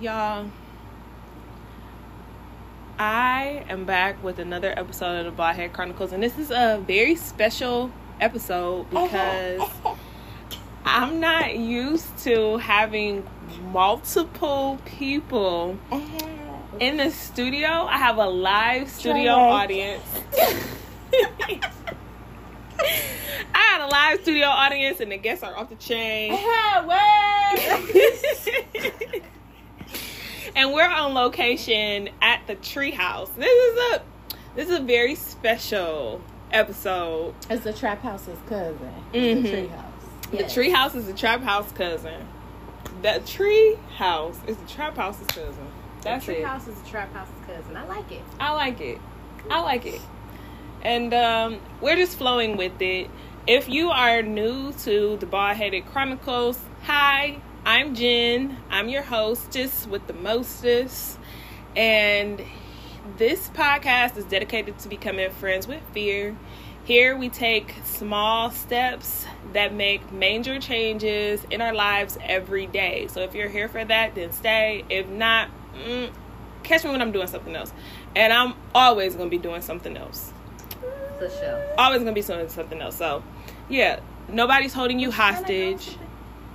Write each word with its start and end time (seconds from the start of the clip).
Y'all, 0.00 0.50
I 2.98 3.66
am 3.68 3.84
back 3.84 4.24
with 4.24 4.38
another 4.38 4.72
episode 4.74 5.26
of 5.26 5.36
the 5.36 5.42
Baldhead 5.42 5.74
Chronicles, 5.74 6.12
and 6.12 6.22
this 6.22 6.38
is 6.38 6.50
a 6.50 6.82
very 6.86 7.16
special 7.16 7.92
episode 8.18 8.86
oh, 8.92 9.04
because 9.04 9.96
I'm 10.86 11.20
not 11.20 11.54
used 11.54 12.16
to 12.20 12.56
having 12.56 13.28
multiple 13.72 14.78
people 14.86 15.76
mm-hmm. 15.90 16.80
in 16.80 16.96
the 16.96 17.10
studio. 17.10 17.68
I 17.68 17.98
have 17.98 18.16
a 18.16 18.26
live 18.26 18.88
studio 18.88 19.32
audience. 19.32 20.02
I 23.52 23.52
had 23.52 23.82
a 23.82 23.86
live 23.86 24.22
studio 24.22 24.46
audience, 24.46 25.00
and 25.00 25.12
the 25.12 25.18
guests 25.18 25.44
are 25.44 25.54
off 25.54 25.68
the 25.68 25.74
chain. 25.74 26.32
and 30.56 30.72
we're 30.72 30.88
on 30.88 31.14
location 31.14 32.08
at 32.22 32.46
the 32.46 32.56
treehouse. 32.56 33.34
This 33.36 33.50
is 33.50 33.78
a 33.94 34.02
this 34.56 34.68
is 34.68 34.78
a 34.78 34.82
very 34.82 35.14
special 35.14 36.20
episode. 36.52 37.34
It's 37.48 37.64
the 37.64 37.72
trap 37.72 38.02
house's 38.02 38.38
cousin. 38.48 38.92
Mhm. 39.12 39.42
The 39.42 39.48
tree 39.50 39.66
house. 39.68 39.86
The 40.30 40.44
treehouse 40.44 40.94
is 40.96 41.06
the 41.06 41.12
trap 41.14 41.42
house 41.42 41.70
cousin. 41.72 42.26
The 43.02 43.22
tree 43.26 43.76
house 43.96 44.36
is 44.46 44.56
the 44.56 44.66
trap 44.66 44.96
house's 44.96 45.26
cousin. 45.28 45.66
That's 46.02 46.26
the 46.26 46.40
it. 46.40 46.44
house 46.44 46.66
is 46.66 46.80
a 46.80 46.86
trap 46.88 47.12
house's 47.14 47.34
cousin. 47.46 47.76
I 47.76 47.86
like 47.86 48.10
it. 48.10 48.22
I 48.38 48.52
like 48.52 48.80
it. 48.80 48.98
I 49.50 49.60
like 49.60 49.86
it. 49.86 50.00
And 50.82 51.12
um, 51.12 51.60
we're 51.80 51.96
just 51.96 52.16
flowing 52.16 52.56
with 52.56 52.80
it. 52.80 53.08
If 53.46 53.68
you 53.68 53.90
are 53.90 54.22
new 54.22 54.72
to 54.84 55.16
the 55.18 55.26
Bald 55.26 55.56
Headed 55.56 55.86
Chronicles, 55.86 56.58
hi, 56.82 57.40
I'm 57.64 57.94
Jen. 57.94 58.56
I'm 58.70 58.88
your 58.88 59.02
hostess 59.02 59.86
with 59.86 60.06
the 60.06 60.14
mostest. 60.14 61.18
And 61.76 62.42
this 63.18 63.48
podcast 63.50 64.16
is 64.16 64.24
dedicated 64.24 64.78
to 64.78 64.88
becoming 64.88 65.30
friends 65.30 65.68
with 65.68 65.82
fear. 65.92 66.36
Here 66.84 67.14
we 67.14 67.28
take 67.28 67.74
small 67.84 68.50
steps 68.50 69.26
that 69.52 69.74
make 69.74 70.10
major 70.10 70.58
changes 70.58 71.44
in 71.50 71.60
our 71.60 71.74
lives 71.74 72.16
every 72.22 72.66
day. 72.66 73.08
So 73.08 73.20
if 73.20 73.34
you're 73.34 73.50
here 73.50 73.68
for 73.68 73.84
that, 73.84 74.14
then 74.14 74.32
stay. 74.32 74.84
If 74.88 75.06
not, 75.08 75.50
mm, 75.74 76.10
catch 76.62 76.82
me 76.84 76.90
when 76.90 77.02
I'm 77.02 77.12
doing 77.12 77.26
something 77.26 77.54
else. 77.54 77.74
And 78.16 78.32
I'm 78.32 78.54
always 78.74 79.14
going 79.14 79.30
to 79.30 79.36
be 79.36 79.40
doing 79.40 79.60
something 79.60 79.98
else. 79.98 80.32
The 81.18 81.28
show. 81.28 81.74
Always 81.76 82.00
going 82.02 82.14
to 82.14 82.20
be 82.20 82.26
doing 82.26 82.48
something 82.48 82.80
else. 82.80 82.96
So, 82.96 83.22
yeah, 83.68 84.00
nobody's 84.28 84.72
holding 84.72 84.98
you 84.98 85.10
hostage. 85.10 85.98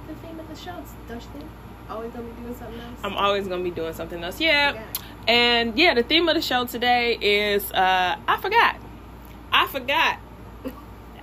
The 0.07 0.15
theme 0.15 0.39
of 0.39 0.49
the 0.49 0.55
show, 0.55 0.83
don't 1.07 1.21
you 1.21 1.27
think? 1.29 1.45
Always 1.89 2.11
gonna 2.11 2.23
be 2.23 2.41
doing 2.41 2.55
something 2.55 2.79
else. 2.79 2.99
I'm 3.03 3.13
always 3.13 3.47
to 3.47 3.57
be 3.57 3.71
doing 3.71 3.93
something 3.93 4.23
else. 4.23 4.39
Yeah. 4.39 4.73
Yeah. 4.73 4.83
And 5.27 5.77
yeah, 5.77 5.93
the 5.93 6.03
theme 6.03 6.27
of 6.27 6.35
the 6.35 6.41
show 6.41 6.65
today 6.65 7.17
is 7.21 7.71
uh 7.71 8.17
I 8.27 8.37
forgot. 8.37 8.77
I 9.51 9.67
forgot. 9.67 10.19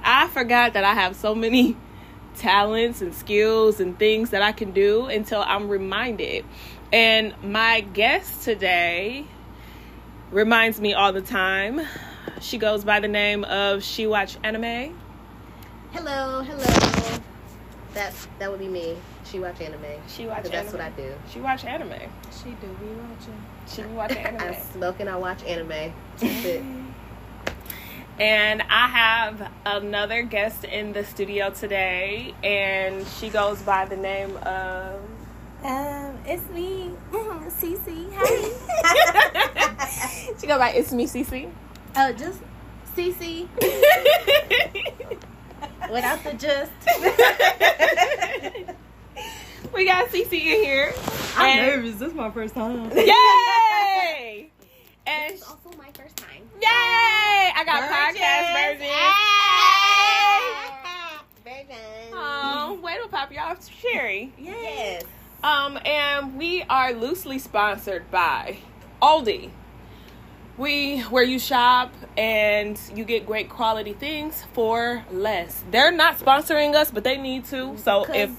I 0.04 0.28
forgot 0.28 0.74
that 0.74 0.84
I 0.84 0.94
have 0.94 1.16
so 1.16 1.34
many 1.34 1.76
talents 2.36 3.02
and 3.02 3.12
skills 3.14 3.80
and 3.80 3.98
things 3.98 4.30
that 4.30 4.42
I 4.42 4.52
can 4.52 4.70
do 4.70 5.06
until 5.06 5.42
I'm 5.42 5.68
reminded. 5.68 6.44
And 6.92 7.34
my 7.42 7.80
guest 7.80 8.42
today 8.42 9.26
reminds 10.30 10.80
me 10.80 10.94
all 10.94 11.12
the 11.12 11.22
time. 11.22 11.80
She 12.40 12.58
goes 12.58 12.84
by 12.84 13.00
the 13.00 13.08
name 13.08 13.44
of 13.44 13.82
She 13.82 14.06
Watch 14.06 14.36
Anime. 14.44 14.96
Hello, 15.92 16.42
hello. 16.42 17.18
That 17.94 18.14
that 18.38 18.50
would 18.50 18.60
be 18.60 18.68
me. 18.68 18.96
She 19.32 19.40
watch 19.40 19.62
anime. 19.62 19.80
She 20.08 20.26
watch. 20.26 20.40
anime. 20.40 20.52
That's 20.52 20.72
what 20.72 20.82
I 20.82 20.90
do. 20.90 21.14
She 21.32 21.40
watch 21.40 21.64
anime. 21.64 21.94
She 22.30 22.50
do 22.50 22.66
be 22.66 22.84
watching. 22.84 23.42
She 23.66 23.82
watch 23.84 24.12
anime. 24.16 24.42
I 24.42 24.60
smoke 24.60 25.00
and 25.00 25.08
I 25.08 25.16
watch 25.16 25.42
anime. 25.44 25.94
That's 26.18 26.44
it. 26.44 26.62
And 28.20 28.60
I 28.60 28.88
have 28.88 29.50
another 29.64 30.22
guest 30.22 30.64
in 30.64 30.92
the 30.92 31.02
studio 31.02 31.48
today, 31.48 32.34
and 32.44 33.06
she 33.06 33.30
goes 33.30 33.62
by 33.62 33.86
the 33.86 33.96
name 33.96 34.36
of. 34.36 35.00
Um, 35.64 36.18
it's 36.26 36.46
me, 36.50 36.90
Cece. 37.10 38.12
Hey. 38.12 38.52
she 40.38 40.46
go 40.46 40.58
by 40.58 40.72
It's 40.72 40.92
Me 40.92 41.06
Cece. 41.06 41.50
Oh, 41.96 42.12
just 42.12 42.38
CC 42.94 43.48
without 45.90 46.22
the 46.22 46.34
just. 46.34 46.70
We 49.72 49.84
got 49.86 50.08
Cece 50.08 50.32
in 50.32 50.38
here. 50.64 50.92
I'm 51.36 51.58
And- 51.58 51.66
nervous. 51.82 51.98
This 51.98 52.08
is 52.10 52.14
my 52.14 52.30
first 52.30 52.54
time. 52.54 52.90
Yay! 52.96 54.48
And 55.04 55.32
It's 55.34 55.42
also 55.42 55.76
my 55.76 55.88
first 55.94 56.16
time. 56.16 56.42
yay! 56.60 56.68
I 56.68 57.64
got 57.66 57.90
podcast 57.90 58.52
version. 58.78 58.88
Virgin. 61.44 62.12
Oh, 62.12 62.78
way 62.80 62.96
to 63.02 63.08
pop 63.08 63.32
y'all 63.32 63.56
cherry. 63.80 64.32
Yes. 64.38 65.02
Um, 65.42 65.76
and 65.84 66.38
we 66.38 66.62
are 66.62 66.92
loosely 66.92 67.40
sponsored 67.40 68.08
by 68.12 68.58
Aldi. 69.02 69.50
We 70.56 71.00
where 71.00 71.24
you 71.24 71.40
shop 71.40 71.92
and 72.16 72.78
you 72.94 73.04
get 73.04 73.26
great 73.26 73.48
quality 73.48 73.92
things 73.94 74.44
for 74.52 75.04
less. 75.10 75.64
They're 75.72 75.90
not 75.90 76.18
sponsoring 76.20 76.74
us, 76.76 76.92
but 76.92 77.02
they 77.02 77.16
need 77.16 77.44
to. 77.46 77.76
So 77.78 78.02
if 78.04 78.06
Because- 78.30 78.36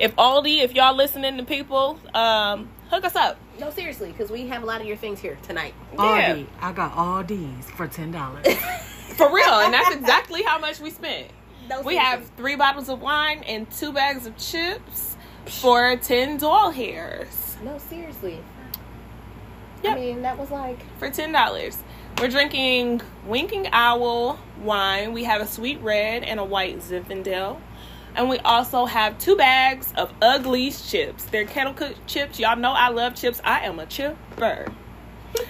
if 0.00 0.16
Aldi, 0.16 0.62
if 0.62 0.74
y'all 0.74 0.96
listening 0.96 1.36
to 1.36 1.44
people, 1.44 2.00
um, 2.14 2.68
hook 2.88 3.04
us 3.04 3.14
up. 3.14 3.38
No, 3.60 3.70
seriously, 3.70 4.10
because 4.10 4.30
we 4.30 4.48
have 4.48 4.62
a 4.62 4.66
lot 4.66 4.80
of 4.80 4.86
your 4.86 4.96
things 4.96 5.20
here 5.20 5.38
tonight. 5.42 5.74
Yeah, 5.92 6.34
Aldi. 6.34 6.46
I 6.60 6.72
got 6.72 6.96
all 6.96 7.22
these 7.22 7.70
for 7.76 7.86
ten 7.86 8.10
dollars. 8.10 8.46
for 9.16 9.32
real, 9.32 9.60
and 9.60 9.72
that's 9.72 9.94
exactly 9.94 10.42
how 10.42 10.58
much 10.58 10.80
we 10.80 10.90
spent. 10.90 11.28
No, 11.68 11.82
We 11.82 11.96
have 11.96 12.26
three 12.36 12.56
bottles 12.56 12.88
of 12.88 13.00
wine 13.00 13.44
and 13.46 13.70
two 13.70 13.92
bags 13.92 14.26
of 14.26 14.36
chips 14.38 15.16
for 15.46 15.94
ten 15.96 16.38
doll 16.38 16.70
hairs. 16.70 17.56
No, 17.62 17.76
seriously. 17.76 18.40
Yep. 19.82 19.96
I 19.96 20.00
mean, 20.00 20.22
that 20.22 20.38
was 20.38 20.50
like 20.50 20.78
for 20.98 21.10
ten 21.10 21.30
dollars. 21.30 21.76
We're 22.18 22.28
drinking 22.28 23.02
Winking 23.26 23.68
Owl 23.72 24.38
wine. 24.62 25.12
We 25.12 25.24
have 25.24 25.42
a 25.42 25.46
sweet 25.46 25.80
red 25.80 26.22
and 26.22 26.40
a 26.40 26.44
white 26.44 26.78
Zinfandel. 26.80 27.60
And 28.16 28.28
we 28.28 28.38
also 28.38 28.86
have 28.86 29.18
two 29.18 29.36
bags 29.36 29.92
of 29.96 30.12
Ugly's 30.20 30.90
chips. 30.90 31.24
They're 31.24 31.44
kettle 31.44 31.74
cooked 31.74 32.06
chips. 32.06 32.38
Y'all 32.38 32.56
know 32.56 32.72
I 32.72 32.88
love 32.88 33.14
chips. 33.14 33.40
I 33.44 33.60
am 33.66 33.78
a 33.78 33.86
chipper. 33.86 34.66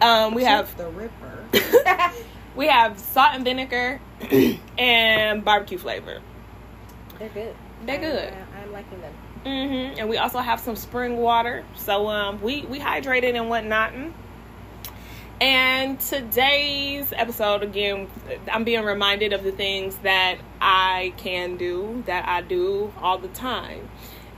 Um, 0.00 0.34
we 0.34 0.44
have 0.44 0.76
the 0.76 0.88
Ripper. 0.88 1.44
we 2.56 2.66
have 2.66 2.98
salt 2.98 3.30
and 3.34 3.44
vinegar 3.44 4.00
and 4.78 5.44
barbecue 5.44 5.78
flavor. 5.78 6.20
they're 7.18 7.28
good. 7.30 7.54
They're 7.86 8.00
good. 8.00 8.32
I, 8.32 8.60
I'm 8.60 8.72
liking 8.72 9.00
them. 9.00 9.14
Mm-hmm. 9.46 10.00
And 10.00 10.08
we 10.08 10.18
also 10.18 10.40
have 10.40 10.60
some 10.60 10.76
spring 10.76 11.16
water. 11.18 11.64
So 11.74 12.08
um, 12.08 12.40
we 12.42 12.62
we 12.62 12.80
hydrated 12.80 13.34
and 13.34 13.48
whatnot. 13.48 13.92
And 15.40 15.98
today's 15.98 17.12
episode, 17.12 17.64
again, 17.64 18.08
I'm 18.50 18.62
being 18.62 18.84
reminded 18.84 19.32
of 19.32 19.42
the 19.42 19.50
things 19.50 19.96
that 19.98 20.38
I 20.60 21.12
can 21.16 21.56
do, 21.56 22.04
that 22.06 22.28
I 22.28 22.40
do 22.40 22.92
all 23.00 23.18
the 23.18 23.28
time. 23.28 23.88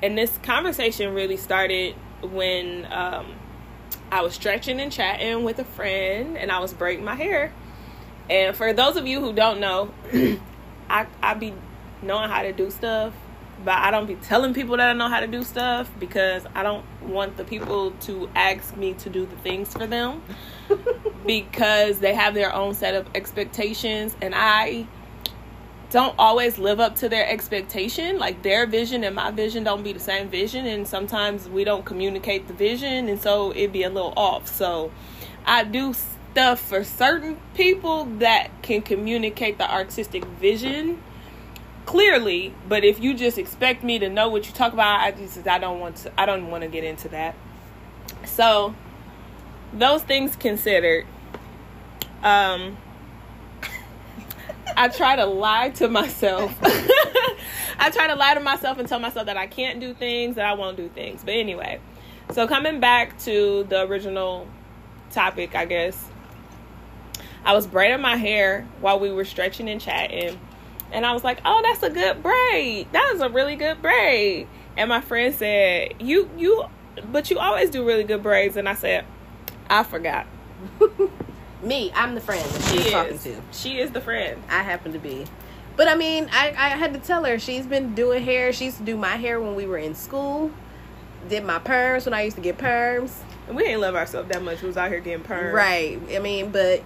And 0.02 0.16
this 0.16 0.38
conversation 0.42 1.12
really 1.12 1.36
started 1.36 1.96
when 2.22 2.90
um, 2.90 3.34
I 4.10 4.22
was 4.22 4.34
stretching 4.34 4.80
and 4.80 4.90
chatting 4.90 5.44
with 5.44 5.58
a 5.58 5.64
friend, 5.64 6.38
and 6.38 6.50
I 6.50 6.60
was 6.60 6.72
braiding 6.72 7.04
my 7.04 7.14
hair. 7.14 7.52
And 8.30 8.56
for 8.56 8.72
those 8.72 8.96
of 8.96 9.06
you 9.06 9.20
who 9.20 9.34
don't 9.34 9.60
know, 9.60 9.92
I 10.88 11.06
I 11.22 11.34
be 11.34 11.52
knowing 12.00 12.30
how 12.30 12.42
to 12.42 12.54
do 12.54 12.70
stuff, 12.70 13.12
but 13.64 13.74
I 13.74 13.90
don't 13.90 14.06
be 14.06 14.14
telling 14.16 14.54
people 14.54 14.78
that 14.78 14.88
I 14.88 14.92
know 14.94 15.08
how 15.08 15.20
to 15.20 15.26
do 15.26 15.44
stuff 15.44 15.90
because 16.00 16.46
I 16.54 16.62
don't 16.62 16.84
want 17.02 17.36
the 17.36 17.44
people 17.44 17.90
to 18.02 18.30
ask 18.34 18.74
me 18.76 18.94
to 18.94 19.10
do 19.10 19.26
the 19.26 19.36
things 19.36 19.72
for 19.72 19.86
them 19.86 20.22
because 21.26 21.98
they 21.98 22.14
have 22.14 22.34
their 22.34 22.54
own 22.54 22.74
set 22.74 22.94
of 22.94 23.06
expectations 23.14 24.16
and 24.20 24.34
I 24.34 24.86
don't 25.90 26.14
always 26.18 26.58
live 26.58 26.80
up 26.80 26.96
to 26.96 27.08
their 27.08 27.28
expectation. 27.28 28.18
Like 28.18 28.42
their 28.42 28.66
vision 28.66 29.04
and 29.04 29.14
my 29.14 29.30
vision 29.30 29.64
don't 29.64 29.82
be 29.82 29.92
the 29.92 30.00
same 30.00 30.28
vision 30.28 30.66
and 30.66 30.86
sometimes 30.86 31.48
we 31.48 31.64
don't 31.64 31.84
communicate 31.84 32.48
the 32.48 32.54
vision 32.54 33.08
and 33.08 33.20
so 33.20 33.52
it 33.52 33.72
be 33.72 33.82
a 33.82 33.90
little 33.90 34.12
off. 34.16 34.48
So 34.48 34.90
I 35.44 35.64
do 35.64 35.94
stuff 35.94 36.60
for 36.60 36.84
certain 36.84 37.40
people 37.54 38.04
that 38.04 38.50
can 38.62 38.82
communicate 38.82 39.58
the 39.58 39.70
artistic 39.72 40.24
vision 40.24 41.02
clearly 41.86 42.52
but 42.68 42.84
if 42.84 43.00
you 43.00 43.14
just 43.14 43.38
expect 43.38 43.82
me 43.82 43.98
to 43.98 44.08
know 44.08 44.28
what 44.28 44.44
you 44.46 44.52
talk 44.52 44.72
about 44.72 45.00
i 45.00 45.12
just 45.12 45.46
i 45.46 45.56
don't 45.56 45.78
want 45.78 45.96
to 45.96 46.20
i 46.20 46.26
don't 46.26 46.50
want 46.50 46.62
to 46.62 46.68
get 46.68 46.82
into 46.82 47.08
that 47.08 47.34
so 48.24 48.74
those 49.78 50.02
things 50.02 50.36
considered 50.36 51.06
um 52.22 52.76
i 54.76 54.88
try 54.88 55.16
to 55.16 55.26
lie 55.26 55.70
to 55.70 55.88
myself 55.88 56.54
i 57.78 57.90
try 57.92 58.06
to 58.06 58.14
lie 58.14 58.34
to 58.34 58.40
myself 58.40 58.78
and 58.78 58.88
tell 58.88 58.98
myself 58.98 59.26
that 59.26 59.36
i 59.36 59.46
can't 59.46 59.80
do 59.80 59.94
things 59.94 60.36
that 60.36 60.44
i 60.46 60.54
won't 60.54 60.76
do 60.76 60.88
things 60.88 61.22
but 61.24 61.34
anyway 61.34 61.78
So 62.32 62.46
coming 62.48 62.80
back 62.80 63.18
to 63.20 63.64
the 63.68 63.82
original 63.82 64.48
topic, 65.10 65.54
I 65.54 65.64
guess. 65.64 66.10
I 67.44 67.54
was 67.54 67.66
braiding 67.66 68.00
my 68.00 68.16
hair 68.16 68.66
while 68.80 68.98
we 68.98 69.12
were 69.12 69.24
stretching 69.24 69.68
and 69.68 69.80
chatting. 69.80 70.38
And 70.90 71.06
I 71.06 71.12
was 71.12 71.22
like, 71.22 71.40
"Oh, 71.44 71.60
that's 71.62 71.82
a 71.82 71.90
good 71.90 72.22
braid. 72.22 72.88
That 72.92 73.12
is 73.14 73.20
a 73.20 73.28
really 73.28 73.56
good 73.56 73.80
braid." 73.80 74.48
And 74.76 74.88
my 74.88 75.00
friend 75.00 75.34
said, 75.34 75.94
"You 76.00 76.28
you 76.36 76.64
but 77.12 77.30
you 77.30 77.38
always 77.38 77.70
do 77.70 77.84
really 77.86 78.04
good 78.04 78.22
braids." 78.22 78.56
And 78.56 78.68
I 78.68 78.74
said, 78.74 79.04
"I 79.68 79.82
forgot." 79.82 80.26
Me, 81.62 81.90
I'm 81.94 82.14
the 82.14 82.20
friend 82.20 82.44
that 82.44 82.62
She 82.70 82.82
she's 82.82 82.92
talking 82.92 83.18
to. 83.18 83.40
She 83.52 83.78
is 83.78 83.90
the 83.90 84.00
friend. 84.00 84.42
I 84.48 84.62
happen 84.62 84.92
to 84.92 84.98
be. 84.98 85.24
But 85.76 85.88
I 85.88 85.94
mean, 85.94 86.28
I, 86.32 86.48
I 86.50 86.68
had 86.70 86.92
to 86.94 87.00
tell 87.00 87.24
her 87.24 87.38
she's 87.38 87.66
been 87.66 87.94
doing 87.94 88.24
hair. 88.24 88.52
She 88.52 88.66
used 88.66 88.78
to 88.78 88.84
do 88.84 88.96
my 88.96 89.16
hair 89.16 89.40
when 89.40 89.54
we 89.54 89.66
were 89.66 89.78
in 89.78 89.94
school. 89.94 90.50
Did 91.28 91.44
my 91.44 91.58
perms 91.58 92.04
when 92.04 92.14
I 92.14 92.22
used 92.22 92.36
to 92.36 92.42
get 92.42 92.56
perms. 92.56 93.12
And 93.46 93.56
we 93.56 93.64
didn't 93.64 93.80
love 93.80 93.94
ourselves 93.94 94.28
that 94.30 94.42
much. 94.42 94.62
We 94.62 94.68
was 94.68 94.76
out 94.76 94.90
here 94.90 95.00
getting 95.00 95.24
perm. 95.24 95.54
Right. 95.54 96.00
I 96.14 96.18
mean, 96.18 96.50
but 96.50 96.82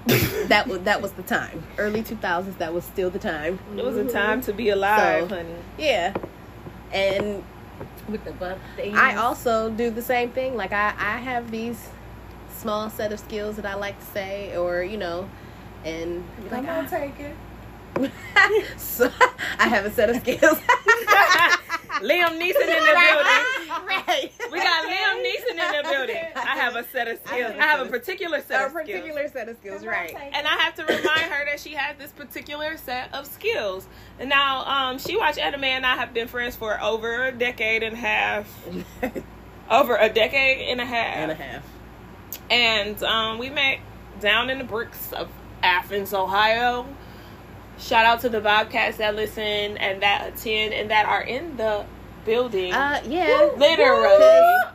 that 0.49 0.67
was 0.67 0.81
that 0.81 1.00
was 1.00 1.12
the 1.12 1.23
time. 1.23 1.62
Early 1.79 2.03
2000s. 2.03 2.59
That 2.59 2.75
was 2.75 2.85
still 2.85 3.11
the 3.11 3.19
time. 3.19 3.59
It 3.77 3.85
was 3.85 3.97
a 3.97 4.00
mm-hmm. 4.00 4.11
time 4.11 4.41
to 4.43 4.53
be 4.53 4.71
alive, 4.71 5.29
So- 5.29 5.37
honey. 5.37 5.55
Yeah. 5.79 6.15
And 6.93 7.44
With 8.09 8.25
the 8.25 8.32
buff 8.32 8.59
things. 8.77 8.97
I 8.97 9.17
also 9.17 9.71
do 9.71 9.91
the 9.91 10.03
same 10.03 10.31
thing. 10.31 10.56
Like 10.56 10.73
I, 10.73 10.94
I 10.99 11.19
have 11.19 11.50
these 11.50 11.88
small 12.60 12.90
set 12.90 13.12
of 13.12 13.18
skills 13.20 13.56
that 13.56 13.66
I 13.66 13.74
like 13.74 13.98
to 13.98 14.06
say, 14.06 14.56
or 14.56 14.82
you 14.82 14.96
know, 14.98 15.28
and 15.84 16.22
be 16.44 16.50
like, 16.50 16.66
Come 16.66 16.84
on, 16.84 16.88
take 16.88 17.18
it. 17.18 17.36
"Ah." 17.96 18.62
so 18.76 19.10
I 19.58 19.66
have 19.68 19.84
a 19.84 19.90
set 19.90 20.10
of 20.10 20.16
skills. 20.16 20.58
Liam 22.00 22.38
Neeson 22.40 22.62
in 22.62 22.84
the 22.86 22.94
building. 22.96 23.86
right. 23.86 24.32
We 24.50 24.58
got 24.58 24.86
Liam 24.86 25.22
Neeson 25.22 25.50
in 25.50 25.56
the 25.56 25.88
building. 25.90 26.16
I 26.36 26.56
have 26.56 26.74
a 26.76 26.84
set 26.88 27.08
of 27.08 27.18
skills. 27.26 27.52
I 27.58 27.62
have 27.62 27.86
a 27.86 27.90
particular 27.90 28.40
set 28.40 28.62
a 28.62 28.66
of 28.66 28.70
skills. 28.70 28.88
A 28.88 28.92
particular 28.92 29.28
set 29.28 29.48
of 29.50 29.56
skills, 29.58 29.84
right? 29.84 30.16
And 30.32 30.46
I 30.46 30.56
have 30.62 30.74
to 30.76 30.84
remind 30.84 31.20
her 31.30 31.44
that 31.46 31.60
she 31.60 31.74
has 31.74 31.96
this 31.98 32.12
particular 32.12 32.78
set 32.78 33.12
of 33.12 33.26
skills. 33.26 33.86
And 34.18 34.30
now, 34.30 34.64
um, 34.64 34.98
she 34.98 35.16
watched 35.18 35.38
anime, 35.38 35.64
and 35.64 35.84
I 35.84 35.96
have 35.96 36.14
been 36.14 36.28
friends 36.28 36.56
for 36.56 36.80
over 36.80 37.24
a 37.26 37.32
decade 37.32 37.82
and 37.82 37.94
a 37.94 37.98
half. 37.98 38.66
Over 39.68 39.96
a 39.96 40.08
decade 40.08 40.70
and 40.70 40.80
a 40.80 40.86
half. 40.86 41.16
and 41.16 41.30
a 41.30 41.34
half. 41.34 41.62
And 42.50 43.00
um, 43.02 43.38
we 43.38 43.49
met 43.49 43.79
down 44.20 44.50
in 44.50 44.58
the 44.58 44.64
bricks 44.64 45.12
of 45.12 45.29
Athens, 45.62 46.12
Ohio. 46.12 46.87
Shout 47.79 48.05
out 48.05 48.20
to 48.20 48.29
the 48.29 48.41
Bobcats 48.41 48.99
that 48.99 49.14
listen 49.14 49.43
and 49.79 50.02
that 50.02 50.35
attend 50.35 50.75
and 50.75 50.91
that 50.91 51.06
are 51.06 51.23
in 51.23 51.56
the 51.56 51.87
building. 52.25 52.73
Uh, 52.73 53.00
yeah. 53.06 53.50
Literally. 53.56 54.19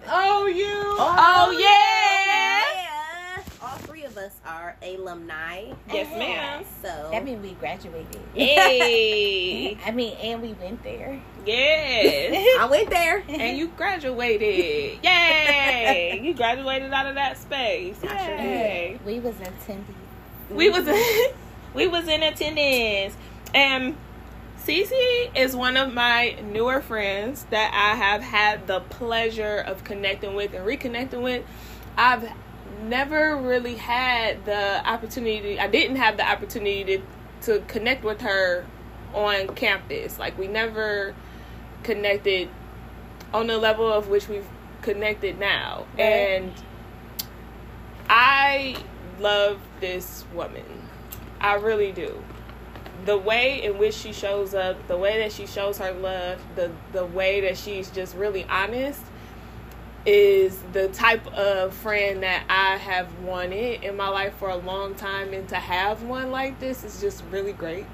Oh, 0.07 0.47
you. 0.47 0.65
Oh, 0.97 1.55
yeah. 1.59 2.81
yeah. 2.81 3.43
All 3.61 3.77
three 3.79 4.05
of 4.05 4.17
us 4.17 4.31
are 4.45 4.75
alumni. 4.81 5.71
Yes, 5.91 6.09
ma'am. 6.17 6.63
So 6.81 7.09
That 7.11 7.23
means 7.25 7.43
we 7.43 7.51
graduated. 7.53 8.21
Hey. 8.33 9.77
I 9.85 9.91
mean, 9.91 10.15
and 10.21 10.41
we 10.41 10.53
went 10.53 10.81
there. 10.83 11.21
Yes. 11.45 12.57
I 12.59 12.65
went 12.65 12.89
there. 12.89 13.23
And 13.27 13.57
you 13.57 13.67
graduated. 13.67 15.03
Yay. 15.03 16.19
You 16.21 16.33
graduated 16.33 16.91
out 16.91 17.05
of 17.07 17.15
that 17.15 17.37
space. 17.37 17.97
I 18.03 18.97
sure. 18.97 18.99
We 19.05 19.19
was 19.19 19.35
attending. 19.35 19.95
we 20.49 20.69
was 20.69 20.85
we 21.73 21.87
was 21.87 22.07
in 22.07 22.23
attendance 22.23 23.15
and 23.53 23.95
Cece 24.65 25.35
is 25.35 25.55
one 25.55 25.77
of 25.77 25.93
my 25.93 26.37
newer 26.51 26.81
friends 26.81 27.45
that 27.51 27.71
I 27.71 27.95
have 27.95 28.23
had 28.23 28.65
the 28.65 28.79
pleasure 28.79 29.59
of 29.59 29.83
connecting 29.83 30.33
with 30.33 30.55
and 30.55 30.65
reconnecting 30.65 31.21
with. 31.21 31.45
I've 31.97 32.27
never 32.83 33.37
really 33.37 33.75
had 33.75 34.43
the 34.45 34.87
opportunity. 34.87 35.59
I 35.59 35.67
didn't 35.67 35.97
have 35.97 36.17
the 36.17 36.27
opportunity 36.27 36.83
to 36.97 37.01
to 37.43 37.59
connect 37.67 38.03
with 38.03 38.21
her 38.21 38.65
on 39.13 39.49
campus. 39.49 40.17
Like 40.17 40.37
we 40.37 40.47
never 40.47 41.13
connected 41.85 42.49
on 43.31 43.47
the 43.47 43.57
level 43.57 43.91
of 43.91 44.07
which 44.09 44.27
we've 44.27 44.47
connected 44.81 45.39
now. 45.39 45.85
Right. 45.93 46.01
And 46.03 46.53
I 48.09 48.75
love 49.19 49.59
this 49.79 50.25
woman. 50.33 50.65
I 51.39 51.53
really 51.55 51.91
do. 51.91 52.23
The 53.05 53.17
way 53.17 53.63
in 53.63 53.77
which 53.77 53.93
she 53.93 54.13
shows 54.13 54.55
up, 54.55 54.87
the 54.87 54.97
way 54.97 55.19
that 55.19 55.31
she 55.31 55.45
shows 55.45 55.77
her 55.77 55.93
love, 55.93 56.41
the 56.55 56.71
the 56.91 57.05
way 57.05 57.41
that 57.41 57.57
she's 57.57 57.91
just 57.91 58.15
really 58.15 58.45
honest 58.45 59.01
is 60.07 60.57
the 60.71 60.87
type 60.89 61.25
of 61.27 61.73
friend 61.73 62.23
that 62.23 62.45
I 62.49 62.77
have 62.77 63.07
wanted 63.19 63.83
in 63.83 63.95
my 63.95 64.07
life 64.07 64.35
for 64.35 64.49
a 64.49 64.55
long 64.55 64.95
time 64.95 65.33
and 65.33 65.47
to 65.49 65.55
have 65.55 66.03
one 66.03 66.31
like 66.31 66.59
this 66.59 66.83
is 66.83 67.01
just 67.01 67.23
really 67.31 67.53
great. 67.53 67.85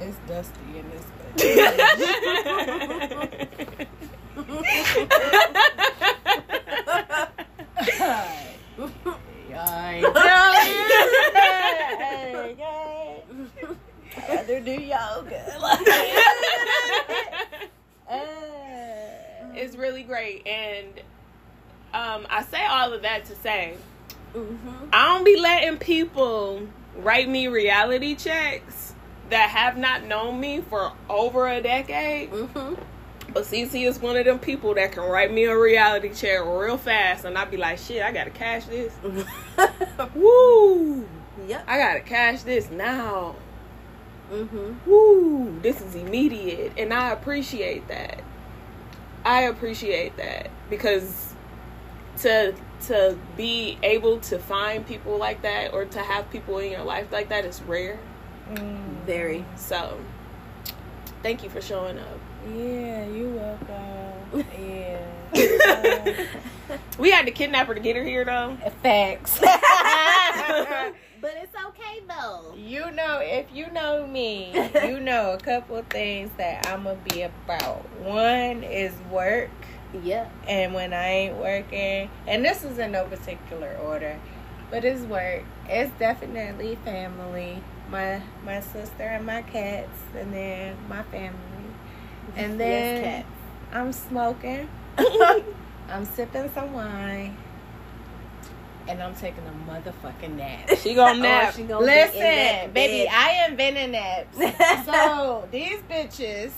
It's 0.00 0.16
dusty 0.26 0.78
in 0.78 0.88
this 0.90 1.04
Rather 14.28 14.60
do 14.60 14.72
yoga. 14.72 15.42
it's 19.54 19.76
really 19.76 20.02
great 20.02 20.46
and 20.46 20.86
um, 21.94 22.26
I 22.28 22.42
say 22.42 22.64
all 22.66 22.92
of 22.92 23.02
that 23.02 23.24
to 23.26 23.34
say 23.36 23.76
Mm-hmm. 24.36 24.88
I 24.92 25.06
don't 25.06 25.24
be 25.24 25.38
letting 25.40 25.78
people 25.78 26.68
write 26.98 27.28
me 27.28 27.48
reality 27.48 28.14
checks 28.14 28.94
that 29.30 29.50
have 29.50 29.76
not 29.76 30.04
known 30.04 30.40
me 30.40 30.60
for 30.60 30.92
over 31.08 31.48
a 31.48 31.60
decade. 31.60 32.30
Mm-hmm. 32.30 32.74
But 33.32 33.44
CC 33.44 33.86
is 33.86 33.98
one 33.98 34.16
of 34.16 34.24
them 34.24 34.38
people 34.38 34.74
that 34.74 34.92
can 34.92 35.02
write 35.02 35.32
me 35.32 35.44
a 35.44 35.58
reality 35.58 36.10
check 36.14 36.40
real 36.44 36.78
fast, 36.78 37.24
and 37.24 37.36
I 37.36 37.44
be 37.44 37.56
like, 37.56 37.78
shit, 37.78 38.02
I 38.02 38.12
gotta 38.12 38.30
cash 38.30 38.64
this. 38.66 38.94
Woo! 40.14 41.06
yep. 41.46 41.64
I 41.66 41.78
gotta 41.78 42.00
cash 42.00 42.42
this 42.42 42.70
now. 42.70 43.36
Mm-hmm. 44.30 44.90
Woo! 44.90 45.60
This 45.60 45.80
is 45.80 45.94
immediate, 45.94 46.72
and 46.76 46.92
I 46.92 47.10
appreciate 47.10 47.88
that. 47.88 48.22
I 49.24 49.42
appreciate 49.42 50.16
that 50.18 50.50
because 50.70 51.34
to 52.18 52.54
to 52.86 53.18
be 53.36 53.78
able 53.82 54.20
to 54.20 54.38
find 54.38 54.86
people 54.86 55.18
like 55.18 55.42
that 55.42 55.72
or 55.72 55.84
to 55.84 55.98
have 56.00 56.30
people 56.30 56.58
in 56.58 56.70
your 56.70 56.84
life 56.84 57.10
like 57.10 57.28
that 57.28 57.44
is 57.44 57.60
rare. 57.62 57.98
Very. 59.06 59.44
So, 59.56 59.98
thank 61.22 61.42
you 61.44 61.50
for 61.50 61.60
showing 61.60 61.98
up. 61.98 62.18
Yeah, 62.54 63.06
you're 63.06 63.30
welcome. 63.30 64.12
Yeah. 64.58 66.26
We 66.98 67.10
had 67.10 67.26
to 67.26 67.32
kidnap 67.32 67.68
her 67.68 67.74
to 67.74 67.80
get 67.80 67.94
her 67.96 68.02
here, 68.04 68.24
though. 68.24 68.56
Uh, 68.64 68.70
facts. 68.82 69.40
But 71.18 71.32
it's 71.42 71.54
okay 71.68 72.02
though. 72.06 72.54
You 72.56 72.90
know, 72.92 73.20
if 73.22 73.46
you 73.52 73.70
know 73.70 74.06
me, 74.06 74.52
you 74.84 75.00
know 75.00 75.32
a 75.32 75.38
couple 75.38 75.82
things 75.88 76.30
that 76.36 76.68
I'm 76.68 76.84
gonna 76.84 76.98
be 77.10 77.22
about. 77.22 77.88
One 78.00 78.62
is 78.62 78.92
work, 79.10 79.50
Yeah. 80.04 80.28
and 80.46 80.74
when 80.74 80.92
I 80.92 81.08
ain't 81.08 81.36
working, 81.36 82.10
and 82.28 82.44
this 82.44 82.62
is 82.64 82.78
in 82.78 82.92
no 82.92 83.06
particular 83.06 83.76
order, 83.82 84.20
but 84.70 84.84
it's 84.84 85.00
work. 85.02 85.42
It's 85.68 85.90
definitely 85.98 86.76
family. 86.84 87.62
My 87.90 88.20
my 88.44 88.60
sister 88.60 89.02
and 89.02 89.26
my 89.26 89.42
cats, 89.42 90.00
and 90.16 90.32
then 90.32 90.76
my 90.88 91.02
family, 91.04 91.70
and 92.34 92.60
then 92.60 93.02
yes, 93.02 93.24
I'm 93.72 93.92
smoking. 93.92 94.68
I'm 95.88 96.04
sipping 96.04 96.50
some 96.52 96.72
wine. 96.72 97.36
And 98.88 99.02
I'm 99.02 99.14
taking 99.14 99.42
a 99.46 99.70
motherfucking 99.70 100.36
nap. 100.36 100.70
She 100.78 100.94
gonna 100.94 101.18
oh, 101.18 101.22
nap. 101.22 101.52
Oh, 101.52 101.56
she 101.56 101.62
gonna 101.64 101.84
Listen, 101.84 102.70
baby. 102.72 103.08
I 103.08 103.46
invented 103.48 103.90
naps. 103.90 104.36
so 104.86 105.48
these 105.50 105.78
bitches, 105.90 106.52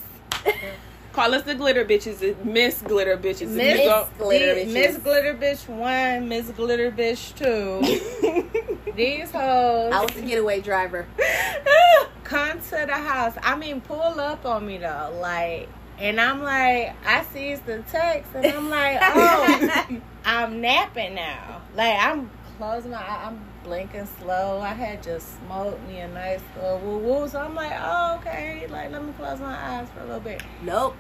Call 1.13 1.35
us 1.35 1.43
the 1.43 1.55
glitter 1.55 1.85
bitches, 1.85 2.45
Miss 2.45 2.81
Glitter 2.83 3.17
bitches. 3.17 3.49
Miss 3.49 3.81
go- 3.81 4.09
Glitter 4.19 4.55
bitches. 4.55 4.73
Miss 4.73 4.97
Glitter 4.99 5.35
Bitch 5.35 5.69
one, 5.69 6.29
Miss 6.29 6.51
Glitter 6.51 6.91
Bitch 6.91 7.35
two. 7.35 8.93
these 8.95 9.31
hoes 9.31 9.93
I 9.93 10.03
was 10.03 10.15
the 10.15 10.23
getaway 10.23 10.61
driver. 10.61 11.07
come 12.25 12.61
to 12.61 12.85
the 12.87 12.93
house. 12.93 13.35
I 13.43 13.57
mean, 13.57 13.81
pull 13.81 14.21
up 14.21 14.45
on 14.45 14.67
me 14.67 14.79
though, 14.79 15.17
like, 15.21 15.69
and 15.99 16.21
I'm 16.21 16.43
like, 16.43 16.95
I 17.07 17.25
sees 17.33 17.61
the 17.61 17.83
text, 17.91 18.31
and 18.35 18.47
I'm 18.47 18.69
like, 18.69 18.99
oh, 19.03 20.01
I'm 20.25 20.61
napping 20.61 21.15
now. 21.15 21.63
Like 21.75 21.97
I'm 21.99 22.31
closing 22.59 22.91
my 22.91 22.99
I'm 22.99 23.41
blinking 23.65 24.09
slow. 24.21 24.61
I 24.61 24.73
had 24.75 25.03
just 25.03 25.39
smoked 25.39 25.87
me 25.89 25.99
a 25.99 26.09
nice 26.09 26.41
little 26.57 26.79
woo 26.79 26.99
woo. 26.99 27.29
So 27.29 27.41
I'm 27.41 27.55
like, 27.55 27.73
oh, 27.75 28.17
okay, 28.21 28.67
like 28.69 28.91
let 28.91 29.05
me 29.05 29.13
close 29.15 29.41
my 29.41 29.55
eyes 29.55 29.89
for 29.95 30.01
a 30.01 30.05
little 30.05 30.21
bit. 30.21 30.43
Nope. 30.63 30.97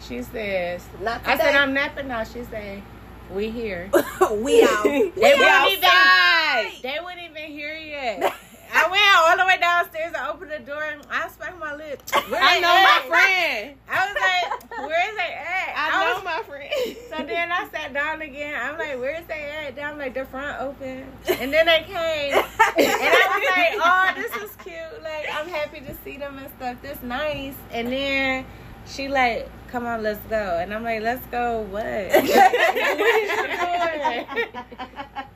She 0.00 0.22
says 0.22 0.84
Not 1.00 1.20
today. 1.20 1.32
I 1.32 1.36
said 1.38 1.54
I'm 1.56 1.72
napping 1.72 2.08
now. 2.08 2.24
She 2.24 2.44
said, 2.44 2.82
We 3.30 3.50
here. 3.50 3.90
we 4.32 4.62
out. 4.62 4.82
They 4.84 5.12
We 5.16 5.34
wouldn't 5.34 5.72
even. 5.72 6.82
They 6.82 6.98
wouldn't 7.02 7.30
even 7.30 7.50
hear 7.50 7.74
yet. 7.74 8.34
I 8.84 8.90
went 8.90 9.16
all 9.16 9.36
the 9.38 9.46
way 9.46 9.58
downstairs. 9.58 10.12
I 10.14 10.30
opened 10.30 10.50
the 10.50 10.58
door 10.58 10.82
and 10.84 11.00
I 11.10 11.28
smacked 11.28 11.58
my 11.58 11.74
lips. 11.74 12.12
Where 12.28 12.40
I 12.42 12.60
know 12.60 12.68
my 12.68 13.00
friend. 13.08 13.74
I 13.88 14.06
was 14.06 14.16
like, 14.20 14.78
"Where 14.88 15.10
is 15.10 15.16
they 15.16 15.32
at?" 15.32 15.74
I 15.76 16.04
know 16.04 16.14
was- 16.16 16.24
my 16.24 16.42
friend. 16.42 16.70
So 17.14 17.24
then 17.24 17.52
I 17.52 17.68
sat 17.72 17.92
down 17.94 18.20
again. 18.22 18.54
I'm 18.60 18.76
like, 18.76 18.98
"Where's 18.98 19.24
they 19.26 19.44
at?" 19.66 19.76
Down 19.76 19.98
like 19.98 20.14
the 20.14 20.24
front 20.26 20.60
open, 20.60 21.06
and 21.28 21.52
then 21.52 21.66
they 21.66 21.82
came, 21.86 22.34
and 22.34 22.44
I 22.76 23.38
was 23.38 23.46
like, 23.56 23.80
"Oh, 23.80 24.12
this 24.16 24.50
is 24.50 24.56
cute. 24.56 25.02
Like 25.02 25.26
I'm 25.32 25.48
happy 25.48 25.80
to 25.80 25.94
see 26.04 26.16
them 26.18 26.38
and 26.38 26.48
stuff. 26.58 26.76
This 26.82 26.98
nice." 27.02 27.54
And 27.70 27.92
then 27.92 28.44
she 28.86 29.08
like, 29.08 29.48
"Come 29.68 29.86
on, 29.86 30.02
let's 30.02 30.20
go." 30.28 30.58
And 30.60 30.72
I'm 30.74 30.82
like, 30.84 31.02
"Let's 31.02 31.24
go 31.26 31.60
what?" 31.60 31.82
what 31.82 32.14
is 32.16 33.30
you 33.30 33.46
doing? 33.46 34.26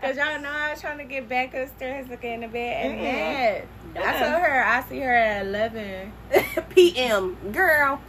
Cause 0.01 0.17
y'all 0.17 0.41
know 0.41 0.51
I 0.51 0.71
was 0.73 0.81
trying 0.81 0.99
to 0.99 1.05
get 1.05 1.29
back 1.29 1.53
upstairs 1.55 2.09
to 2.09 2.17
get 2.17 2.33
in 2.35 2.41
the 2.41 2.49
bed, 2.49 2.87
and 2.87 3.01
Mhm. 3.01 3.03
yeah, 3.95 4.01
I 4.01 4.13
told 4.19 4.43
her 4.43 4.65
I 4.65 4.83
see 4.89 5.01
her 5.01 5.15
at 5.15 5.47
eleven. 5.47 6.13
PM. 6.71 7.37
Girl. 7.53 8.01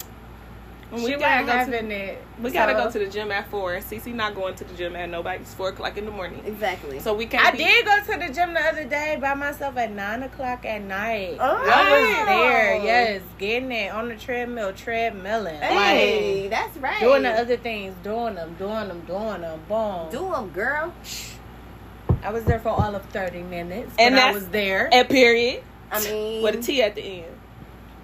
We 0.92 1.12
gotta 1.18 1.46
go 1.46 1.52
to 1.52 1.58
having 1.60 1.92
it. 1.92 2.18
we 2.42 2.50
gotta 2.50 2.74
go 2.74 2.90
to 2.90 2.98
the 2.98 3.06
gym 3.08 3.32
at 3.32 3.48
four. 3.52 3.76
Cece 3.78 4.12
not 4.14 4.34
going 4.34 4.56
to 4.56 4.64
the 4.64 4.74
gym 4.74 4.96
at 4.96 5.08
nobody. 5.08 5.42
It's 5.42 5.54
four 5.54 5.70
o'clock 5.70 5.98
in 5.98 6.06
the 6.06 6.12
morning. 6.12 6.42
Exactly. 6.46 7.00
So 7.00 7.14
we 7.14 7.28
can't. 7.28 7.46
I 7.46 7.52
be- 7.52 7.58
did 7.60 7.86
go 7.86 8.00
to 8.00 8.28
the 8.28 8.34
gym 8.34 8.56
the 8.56 8.62
other 8.62 8.86
day 8.86 9.18
by 9.22 9.36
myself 9.36 9.78
at 9.78 9.92
nine 9.92 10.24
o'clock 10.24 10.66
at 10.66 10.82
night. 10.82 11.38
Oh. 11.40 11.64
I 11.72 11.92
was 11.92 12.26
there, 12.28 12.76
yes, 12.84 13.22
getting 13.38 13.72
it 13.72 13.94
on 13.94 14.10
the 14.10 14.16
treadmill, 14.16 14.72
treadmilling, 14.74 15.60
hey, 15.60 16.48
that's 16.48 16.76
right. 16.78 17.00
doing 17.00 17.22
the 17.22 17.32
other 17.32 17.58
things, 17.58 17.94
doing 18.04 18.34
them, 18.36 18.56
doing 18.58 18.88
them, 18.88 19.02
doing 19.02 19.42
them. 19.42 19.60
Boom. 19.68 20.10
Do 20.10 20.32
them, 20.32 20.50
girl. 20.50 20.92
I 22.24 22.32
was 22.32 22.44
there 22.46 22.60
for 22.60 22.70
all 22.70 22.96
of 22.96 23.06
thirty 23.06 23.44
minutes, 23.44 23.92
And 24.00 24.16
and 24.16 24.24
I 24.24 24.32
was 24.34 24.48
there. 24.50 24.92
At 24.94 25.10
period 25.10 25.64
I 25.92 26.04
mean, 26.04 26.44
with 26.44 26.56
a 26.56 26.62
T 26.62 26.82
at 26.82 26.96
the 26.96 27.02
end. 27.02 27.26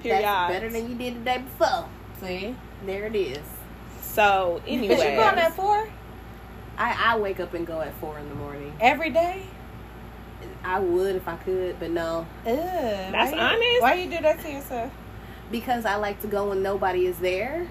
Period. 0.02 0.24
that's 0.24 0.54
better 0.54 0.70
than 0.70 0.88
you 0.90 0.96
did 0.96 1.16
the 1.16 1.26
day 1.26 1.38
before. 1.40 1.90
See, 2.22 2.56
There 2.86 3.06
it 3.06 3.16
is. 3.16 3.40
So 4.02 4.62
but 4.64 4.70
anyway, 4.72 4.96
you 4.96 4.98
going 4.98 5.40
at 5.40 5.54
four 5.56 5.88
I, 6.78 7.14
I 7.14 7.18
wake 7.20 7.40
up 7.40 7.54
and 7.54 7.66
go 7.66 7.82
at 7.82 7.94
four 7.96 8.20
in 8.20 8.28
the 8.30 8.36
morning. 8.36 8.74
every 8.80 9.10
day? 9.10 9.44
I 10.64 10.80
would 10.80 11.16
if 11.16 11.28
I 11.28 11.36
could, 11.38 11.80
but 11.80 11.92
no. 11.92 12.26
Ugh, 12.46 12.54
That's 12.56 13.32
why 13.32 13.38
you, 13.38 13.40
honest. 13.40 13.82
Why 13.82 13.94
you 13.96 14.10
do 14.10 14.22
that 14.22 14.42
to 14.42 14.52
yourself? 14.52 14.92
Because 15.52 15.86
I 15.86 15.96
like 15.96 16.22
to 16.22 16.28
go 16.28 16.50
when 16.50 16.62
nobody 16.62 17.06
is 17.06 17.18
there. 17.20 17.68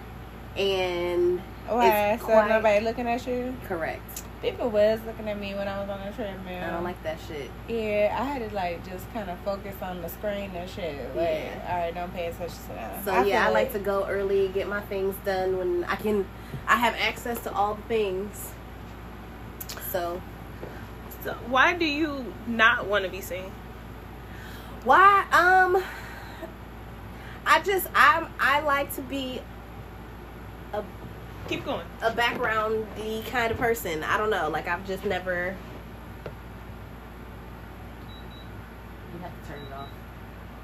And 0.56 1.42
oh, 1.68 1.76
Why? 1.76 2.12
It's 2.12 2.22
So 2.22 2.26
quiet. 2.28 2.48
nobody 2.48 2.84
looking 2.84 3.06
at 3.08 3.26
you? 3.26 3.54
correct. 3.66 4.22
People 4.44 4.68
was 4.68 5.00
looking 5.06 5.26
at 5.28 5.38
me 5.40 5.54
when 5.54 5.66
I 5.66 5.80
was 5.80 5.88
on 5.88 6.04
the 6.04 6.12
treadmill. 6.12 6.62
I 6.62 6.70
don't 6.70 6.84
like 6.84 7.02
that 7.02 7.18
shit. 7.26 7.50
Yeah, 7.66 8.14
I 8.18 8.24
had 8.24 8.46
to 8.46 8.54
like 8.54 8.86
just 8.86 9.10
kind 9.14 9.30
of 9.30 9.38
focus 9.38 9.74
on 9.80 10.02
the 10.02 10.08
screen 10.08 10.50
and 10.54 10.68
shit. 10.68 10.98
Like, 11.16 11.28
Yeah. 11.28 11.66
all 11.70 11.78
right, 11.78 11.94
don't 11.94 12.12
pay 12.12 12.26
attention 12.26 12.58
to 12.68 12.74
that. 12.74 13.04
So 13.04 13.22
yeah, 13.22 13.46
I 13.46 13.50
like 13.50 13.72
to 13.72 13.78
go 13.78 14.06
early, 14.06 14.48
get 14.48 14.68
my 14.68 14.82
things 14.82 15.14
done 15.24 15.56
when 15.56 15.84
I 15.84 15.96
can. 15.96 16.26
I 16.68 16.76
have 16.76 16.94
access 16.96 17.40
to 17.44 17.52
all 17.54 17.74
the 17.76 17.82
things. 17.82 18.52
So 19.90 20.20
so 21.24 21.32
why 21.46 21.72
do 21.72 21.86
you 21.86 22.34
not 22.46 22.86
want 22.86 23.04
to 23.06 23.10
be 23.10 23.22
seen? 23.22 23.50
why? 24.84 25.24
Um, 25.32 25.82
I 27.46 27.60
just 27.62 27.86
I 27.94 28.28
I 28.38 28.60
like 28.60 28.94
to 28.96 29.00
be 29.00 29.40
Keep 31.56 31.64
going. 31.64 31.86
a 32.02 32.10
background 32.12 32.86
the 32.96 33.22
kind 33.30 33.52
of 33.52 33.58
person. 33.58 34.02
I 34.02 34.18
don't 34.18 34.30
know. 34.30 34.48
Like 34.48 34.66
I've 34.68 34.86
just 34.86 35.04
never. 35.04 35.54
You 39.14 39.20
have 39.20 39.42
to 39.42 39.48
turn 39.48 39.60
it 39.62 39.72
off. 39.72 39.88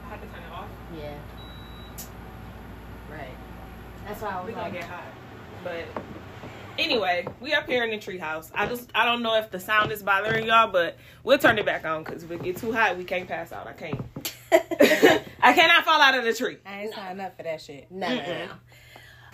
I 0.04 0.08
have 0.08 0.20
to 0.20 0.26
turn 0.26 0.42
it 0.42 0.52
off. 0.52 0.68
Yeah. 0.96 1.14
Right. 3.10 3.36
That's 4.06 4.20
why 4.20 4.30
I 4.30 4.40
We 4.40 4.46
was 4.46 4.54
gonna 4.54 4.64
like, 4.64 4.72
get 4.80 4.84
hot. 4.84 5.04
But 5.62 5.84
anyway, 6.78 7.26
we 7.40 7.54
up 7.54 7.66
here 7.66 7.84
in 7.84 7.90
the 7.90 7.98
treehouse. 7.98 8.50
I 8.54 8.66
just 8.66 8.90
I 8.94 9.04
don't 9.04 9.22
know 9.22 9.36
if 9.36 9.50
the 9.50 9.60
sound 9.60 9.92
is 9.92 10.02
bothering 10.02 10.46
y'all, 10.46 10.72
but 10.72 10.96
we'll 11.22 11.38
turn 11.38 11.58
it 11.58 11.66
back 11.66 11.84
on 11.84 12.02
because 12.02 12.24
if 12.24 12.30
it 12.30 12.42
get 12.42 12.56
too 12.56 12.72
hot, 12.72 12.96
we 12.96 13.04
can't 13.04 13.28
pass 13.28 13.52
out. 13.52 13.66
I 13.68 13.72
can't. 13.74 14.00
I 15.40 15.52
cannot 15.52 15.84
fall 15.84 16.00
out 16.00 16.16
of 16.18 16.24
the 16.24 16.32
tree. 16.32 16.56
I 16.66 16.82
ain't 16.82 16.94
signed 16.94 17.20
up 17.20 17.36
for 17.36 17.44
that 17.44 17.60
shit. 17.60 17.90
no, 17.90 18.08
no, 18.08 18.16
no, 18.16 18.22
Mm-mm. 18.22 18.48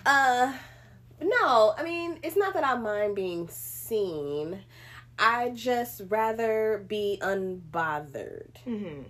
Uh, 0.04 0.52
no. 1.20 1.26
No. 1.28 1.74
I 1.76 1.82
mean, 1.82 2.18
it's 2.22 2.36
not 2.36 2.54
that 2.54 2.64
I 2.64 2.76
mind 2.76 3.14
being 3.14 3.48
seen. 3.48 4.60
I 5.18 5.50
just 5.50 6.02
rather 6.08 6.84
be 6.86 7.18
unbothered. 7.22 8.56
Mm-hmm. 8.66 9.02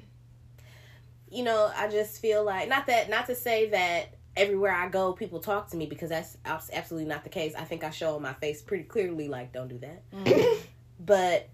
You 1.31 1.45
know, 1.45 1.71
I 1.77 1.89
just 1.89 2.21
feel 2.21 2.45
like 2.45 2.69
not 2.69 2.87
that 2.87 3.11
not 3.11 3.27
to 3.27 3.35
say 3.35 3.71
that 3.71 4.15
everywhere 4.37 4.73
I 4.73 4.89
go 4.89 5.13
people 5.13 5.41
talk 5.41 5.71
to 5.71 5.77
me 5.77 5.87
because 5.87 6.11
that's 6.11 6.37
absolutely 6.45 7.09
not 7.09 7.25
the 7.25 7.31
case. 7.31 7.55
I 7.57 7.65
think 7.65 7.83
I 7.83 7.91
show 7.91 8.19
my 8.21 8.35
face 8.35 8.63
pretty 8.63 8.85
clearly 8.85 9.29
like 9.29 9.53
don't 9.53 9.69
do 9.69 9.79
that. 9.79 10.11
Mm. 10.13 10.59
but 11.01 11.49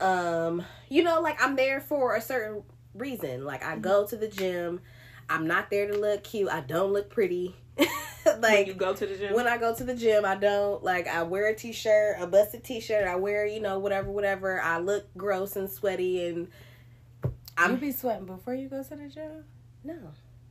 um 0.00 0.64
you 0.88 1.02
know 1.02 1.20
like 1.20 1.42
i'm 1.42 1.56
there 1.56 1.80
for 1.80 2.14
a 2.14 2.20
certain 2.20 2.62
reason 2.94 3.44
like 3.44 3.64
i 3.64 3.76
go 3.76 4.06
to 4.06 4.16
the 4.16 4.28
gym 4.28 4.80
i'm 5.28 5.46
not 5.46 5.70
there 5.70 5.86
to 5.90 5.96
look 5.98 6.22
cute 6.24 6.48
i 6.50 6.60
don't 6.60 6.92
look 6.92 7.10
pretty 7.10 7.54
Like 8.26 8.42
like 8.42 8.66
you 8.66 8.74
go 8.74 8.92
to 8.92 9.06
the 9.06 9.16
gym. 9.16 9.32
when 9.34 9.46
i 9.46 9.56
go 9.56 9.74
to 9.74 9.84
the 9.84 9.94
gym 9.94 10.24
i 10.26 10.34
don't 10.34 10.82
like 10.84 11.08
i 11.08 11.22
wear 11.22 11.46
a 11.48 11.54
t-shirt 11.54 12.16
a 12.20 12.26
busted 12.26 12.62
t-shirt 12.62 13.06
i 13.06 13.14
wear 13.16 13.46
you 13.46 13.58
know 13.60 13.78
whatever 13.78 14.10
whatever 14.10 14.60
i 14.60 14.78
look 14.78 15.06
gross 15.16 15.56
and 15.56 15.70
sweaty 15.70 16.26
and 16.26 16.48
i'm 17.56 17.76
be 17.76 17.90
sweating 17.90 18.26
before 18.26 18.54
you 18.54 18.68
go 18.68 18.82
to 18.82 18.96
the 18.96 19.08
gym? 19.08 19.44
no 19.82 19.94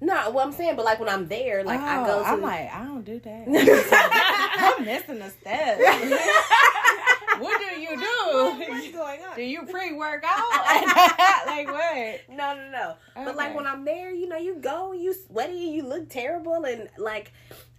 no 0.02 0.30
what 0.32 0.46
i'm 0.46 0.52
saying 0.52 0.76
but 0.76 0.86
like 0.86 1.00
when 1.00 1.10
i'm 1.10 1.28
there 1.28 1.64
like 1.64 1.80
i 1.80 2.02
oh, 2.02 2.06
go 2.06 2.20
Oh, 2.20 2.24
to 2.24 2.28
I'm 2.30 2.42
like, 2.42 2.74
I 2.74 2.84
don't 2.86 3.06
do 3.06 3.20
that. 3.20 3.48
I'm 4.78 4.86
missing 4.86 5.20
the 5.20 5.30
steps. 5.30 5.82
what 7.40 7.60
do 7.60 7.80
you 7.80 7.90
what's 7.98 8.86
do? 8.86 8.92
going 8.94 9.22
on 9.22 9.36
Do 9.36 9.42
you 9.42 9.64
pre 9.64 9.94
workout? 9.94 10.38
like 11.48 11.68
what? 11.68 12.20
No, 12.30 12.56
no, 12.56 12.70
no. 12.72 12.96
But 13.16 13.36
like 13.36 13.56
when 13.56 13.66
I'm 13.68 13.86
there, 13.86 14.12
you 14.12 14.28
know, 14.28 14.38
you 14.38 14.56
go, 14.56 14.94
you 14.94 15.14
sweaty, 15.14 15.54
you 15.58 15.84
look 15.84 16.10
terrible, 16.10 16.66
and 16.66 16.90
like 16.98 17.32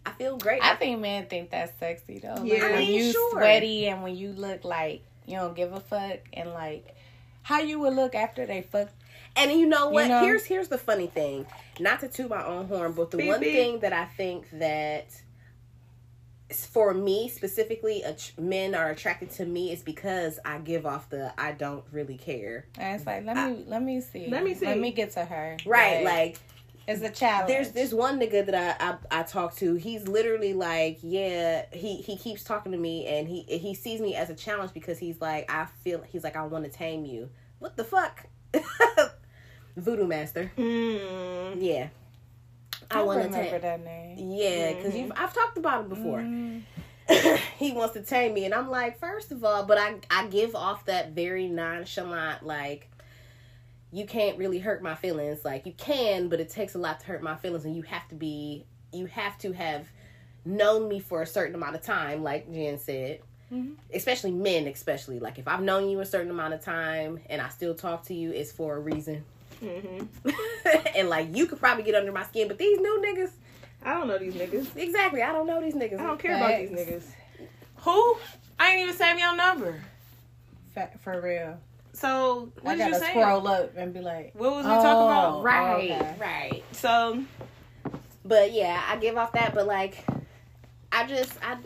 I 0.06 0.12
feel 0.12 0.36
great. 0.38 0.62
I 0.62 0.74
think 0.76 1.00
men 1.00 1.26
think 1.26 1.50
that's 1.50 1.78
sexy 1.78 2.18
though. 2.18 2.42
Yeah. 2.42 2.62
Like, 2.62 2.62
I 2.62 2.74
when 2.76 2.86
you 2.88 3.12
sure. 3.12 3.30
sweaty 3.32 3.86
and 3.88 4.02
when 4.02 4.16
you 4.16 4.32
look 4.32 4.64
like 4.64 5.02
you 5.26 5.36
don't 5.36 5.54
give 5.54 5.72
a 5.72 5.80
fuck 5.80 6.20
and 6.32 6.50
like 6.50 6.94
how 7.42 7.60
you 7.60 7.78
would 7.80 7.94
look 7.94 8.14
after 8.14 8.46
they 8.46 8.62
fuck. 8.62 8.88
and 9.36 9.52
you 9.52 9.66
know 9.66 9.88
what? 9.90 10.04
You 10.04 10.08
know? 10.08 10.22
Here's 10.24 10.44
here's 10.44 10.68
the 10.68 10.78
funny 10.78 11.06
thing. 11.08 11.46
Not 11.80 12.00
to 12.00 12.08
toot 12.08 12.30
my 12.30 12.44
own 12.44 12.66
horn, 12.68 12.92
but 12.92 13.10
the 13.10 13.18
Beep, 13.18 13.28
one 13.28 13.40
beep. 13.40 13.52
thing 13.54 13.78
that 13.80 13.92
I 13.92 14.06
think 14.06 14.46
that 14.52 15.06
is 15.08 15.22
for 16.50 16.94
me 16.94 17.28
specifically, 17.28 18.02
men 18.38 18.74
are 18.74 18.90
attracted 18.90 19.30
to 19.32 19.44
me 19.44 19.72
is 19.72 19.82
because 19.82 20.38
I 20.44 20.58
give 20.58 20.86
off 20.86 21.10
the 21.10 21.32
I 21.38 21.52
don't 21.52 21.84
really 21.92 22.16
care. 22.16 22.66
And 22.78 22.96
it's 22.96 23.06
like 23.06 23.24
let 23.26 23.36
me 23.36 23.64
let 23.66 23.82
me 23.82 24.00
see. 24.00 24.28
Let 24.28 24.44
me 24.44 24.54
see. 24.54 24.66
Let 24.66 24.78
me 24.78 24.92
get 24.92 25.12
to 25.12 25.24
her. 25.24 25.56
Right, 25.66 26.04
like 26.04 26.38
it's 26.86 27.02
a 27.02 27.10
challenge. 27.10 27.48
there's 27.48 27.72
this 27.72 27.92
one 27.92 28.18
nigga 28.18 28.46
that 28.46 28.80
I, 28.80 28.88
I 28.88 29.20
I 29.20 29.22
talk 29.24 29.54
to. 29.56 29.74
He's 29.74 30.08
literally 30.08 30.54
like, 30.54 30.98
yeah, 31.02 31.66
he 31.70 31.96
he 31.96 32.16
keeps 32.16 32.42
talking 32.42 32.72
to 32.72 32.78
me 32.78 33.06
and 33.06 33.28
he 33.28 33.42
he 33.42 33.74
sees 33.74 34.00
me 34.00 34.14
as 34.14 34.30
a 34.30 34.34
challenge 34.34 34.72
because 34.72 34.98
he's 34.98 35.20
like, 35.20 35.50
I 35.52 35.66
feel 35.84 36.02
he's 36.02 36.24
like, 36.24 36.36
I 36.36 36.46
want 36.46 36.64
to 36.64 36.70
tame 36.70 37.04
you. 37.04 37.28
What 37.58 37.76
the 37.76 37.84
fuck? 37.84 38.26
Voodoo 39.76 40.06
master. 40.06 40.50
Mm. 40.56 41.56
Yeah. 41.62 41.88
I 42.90 43.00
I 43.00 43.02
want 43.02 43.22
to 43.22 43.28
tame. 43.28 43.60
that 43.60 43.84
name. 43.84 44.30
Yeah, 44.32 44.72
because 44.74 44.94
Mhm. 44.94 45.12
I've 45.16 45.34
talked 45.34 45.58
about 45.58 45.82
it 45.82 45.88
before. 45.90 46.18
Mm. 46.20 46.62
he 47.58 47.72
wants 47.72 47.94
to 47.94 48.02
tame 48.02 48.34
me, 48.34 48.44
and 48.44 48.54
I'm 48.54 48.70
like, 48.70 48.98
first 48.98 49.32
of 49.32 49.42
all, 49.44 49.64
but 49.64 49.78
I 49.78 49.96
I 50.10 50.26
give 50.26 50.54
off 50.54 50.84
that 50.86 51.10
very 51.10 51.48
nonchalant 51.48 52.44
like. 52.44 52.88
You 53.90 54.04
can't 54.04 54.36
really 54.36 54.58
hurt 54.58 54.82
my 54.82 54.94
feelings. 54.94 55.46
Like 55.46 55.64
you 55.64 55.72
can, 55.72 56.28
but 56.28 56.40
it 56.40 56.50
takes 56.50 56.74
a 56.74 56.78
lot 56.78 57.00
to 57.00 57.06
hurt 57.06 57.22
my 57.22 57.36
feelings, 57.36 57.64
and 57.64 57.74
you 57.74 57.80
have 57.82 58.06
to 58.08 58.14
be, 58.14 58.66
you 58.92 59.06
have 59.06 59.38
to 59.38 59.52
have 59.52 59.88
known 60.44 60.88
me 60.88 61.00
for 61.00 61.22
a 61.22 61.26
certain 61.26 61.54
amount 61.54 61.74
of 61.74 61.80
time, 61.80 62.22
like 62.22 62.52
Jen 62.52 62.78
said. 62.78 63.20
Mhm. 63.50 63.76
Especially 63.94 64.30
men, 64.30 64.66
especially 64.66 65.18
like 65.20 65.38
if 65.38 65.48
I've 65.48 65.62
known 65.62 65.88
you 65.88 66.00
a 66.00 66.04
certain 66.04 66.30
amount 66.30 66.52
of 66.52 66.60
time 66.60 67.18
and 67.30 67.40
I 67.40 67.48
still 67.48 67.74
talk 67.74 68.04
to 68.08 68.14
you, 68.14 68.30
it's 68.30 68.52
for 68.52 68.76
a 68.76 68.78
reason. 68.78 69.24
Mm-hmm. 69.62 70.30
and 70.96 71.08
like 71.08 71.34
you 71.36 71.46
could 71.46 71.58
probably 71.60 71.84
get 71.84 71.94
under 71.94 72.12
my 72.12 72.24
skin, 72.24 72.48
but 72.48 72.58
these 72.58 72.78
new 72.78 73.02
niggas, 73.04 73.30
I 73.84 73.94
don't 73.94 74.08
know 74.08 74.18
these 74.18 74.34
niggas. 74.34 74.76
exactly. 74.76 75.22
I 75.22 75.32
don't 75.32 75.46
know 75.46 75.60
these 75.60 75.74
niggas. 75.74 75.98
I 76.00 76.04
don't 76.06 76.18
care 76.20 76.36
about 76.36 76.58
these 76.58 76.70
niggas. 76.70 77.04
Who? 77.78 78.16
I 78.58 78.70
ain't 78.72 78.80
even 78.82 78.94
save 78.94 79.18
your 79.18 79.36
number. 79.36 79.80
Fa- 80.74 80.90
For 81.02 81.20
real. 81.20 81.58
So 81.92 82.52
what 82.62 82.72
I 82.72 82.76
did 82.76 82.86
you 82.86 82.92
gotta 82.92 83.04
say? 83.04 83.10
scroll 83.10 83.48
up 83.48 83.76
and 83.76 83.92
be 83.92 84.00
like, 84.00 84.32
What 84.34 84.52
was 84.52 84.66
we 84.66 84.70
Oh. 84.72 84.82
talking 84.82 85.06
about? 85.06 85.42
Right, 85.42 85.90
Okay. 85.90 86.14
right. 86.20 86.64
So 86.72 87.22
But 88.24 88.52
yeah, 88.52 88.82
I 88.88 88.96
give 88.98 89.16
off 89.16 89.32
that. 89.32 89.54
But 89.54 89.66
like, 89.66 90.04
I 90.92 91.06
just 91.06 91.32
I, 91.42 91.56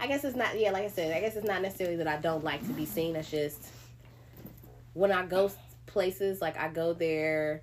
I 0.00 0.06
guess 0.06 0.24
it's 0.24 0.36
not. 0.36 0.58
Yeah, 0.58 0.70
like 0.70 0.84
I 0.84 0.88
said, 0.88 1.14
I 1.16 1.20
guess 1.20 1.36
it's 1.36 1.46
not 1.46 1.60
necessarily 1.62 1.96
that 1.96 2.08
I 2.08 2.16
don't 2.16 2.42
like 2.44 2.66
to 2.66 2.72
be 2.72 2.86
seen. 2.86 3.14
It's 3.16 3.30
just 3.30 3.58
when 4.94 5.12
I 5.12 5.24
go 5.26 5.50
places, 5.92 6.40
like 6.40 6.58
I 6.58 6.68
go 6.68 6.92
there 6.92 7.62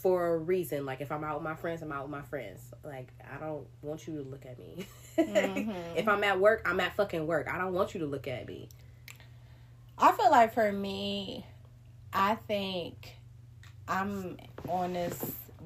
for 0.00 0.34
a 0.34 0.38
reason. 0.38 0.84
Like 0.84 1.00
if 1.00 1.10
I'm 1.10 1.24
out 1.24 1.36
with 1.36 1.44
my 1.44 1.54
friends, 1.54 1.80
I'm 1.82 1.92
out 1.92 2.02
with 2.02 2.10
my 2.10 2.22
friends. 2.22 2.60
Like 2.84 3.08
I 3.32 3.38
don't 3.38 3.66
want 3.82 4.06
you 4.06 4.16
to 4.22 4.28
look 4.28 4.44
at 4.46 4.58
me. 4.58 4.86
Mm-hmm. 5.16 5.96
if 5.96 6.08
I'm 6.08 6.24
at 6.24 6.40
work, 6.40 6.62
I'm 6.68 6.80
at 6.80 6.96
fucking 6.96 7.24
work. 7.28 7.46
I 7.48 7.56
don't 7.56 7.72
want 7.72 7.94
you 7.94 8.00
to 8.00 8.06
look 8.06 8.26
at 8.26 8.48
me. 8.48 8.68
I 9.96 10.10
feel 10.10 10.28
like 10.28 10.52
for 10.54 10.72
me, 10.72 11.46
I 12.12 12.34
think 12.34 13.14
I'm 13.86 14.36
on 14.68 14.94
this 14.94 15.22